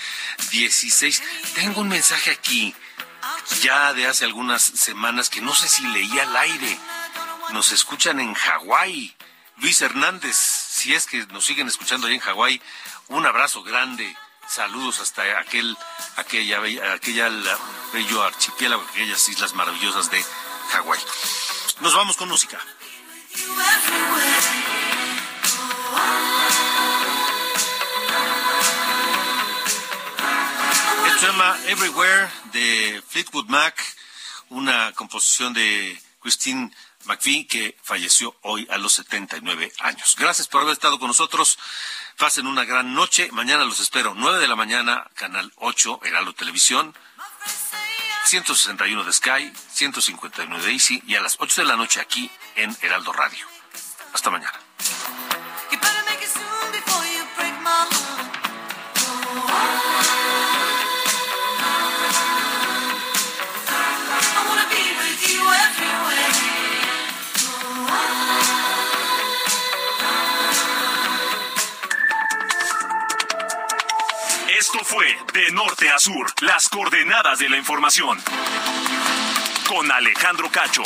[0.52, 1.24] 16.
[1.56, 2.76] Tengo un mensaje aquí
[3.64, 6.78] ya de hace algunas semanas que no sé si leía al aire.
[7.50, 9.16] Nos escuchan en Hawái.
[9.58, 12.62] Luis Hernández, si es que nos siguen escuchando ahí en Hawái,
[13.08, 14.16] un abrazo grande
[14.50, 15.78] Saludos hasta aquel,
[16.16, 16.60] aquella,
[16.92, 17.30] aquella
[17.94, 20.26] bello archipiélago, aquellas islas maravillosas de
[20.72, 21.00] Hawái.
[21.82, 22.58] Nos vamos con música.
[31.06, 33.80] Esto se llama Everywhere de Fleetwood Mac,
[34.50, 36.72] una composición de Christine
[37.06, 40.16] McVie que falleció hoy a los 79 años.
[40.18, 41.58] Gracias por haber estado con nosotros.
[42.18, 43.30] Pasen una gran noche.
[43.32, 44.14] Mañana los espero.
[44.16, 46.94] 9 de la mañana, Canal 8, Heraldo Televisión.
[48.26, 52.76] 161 de Sky, 151 de Easy y a las 8 de la noche aquí en
[52.82, 53.48] Heraldo Radio.
[54.14, 54.69] Hasta mañana.
[74.72, 78.20] Esto fue De Norte a Sur, las coordenadas de la información.
[79.68, 80.84] Con Alejandro Cacho.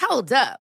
[0.00, 0.63] Hold up.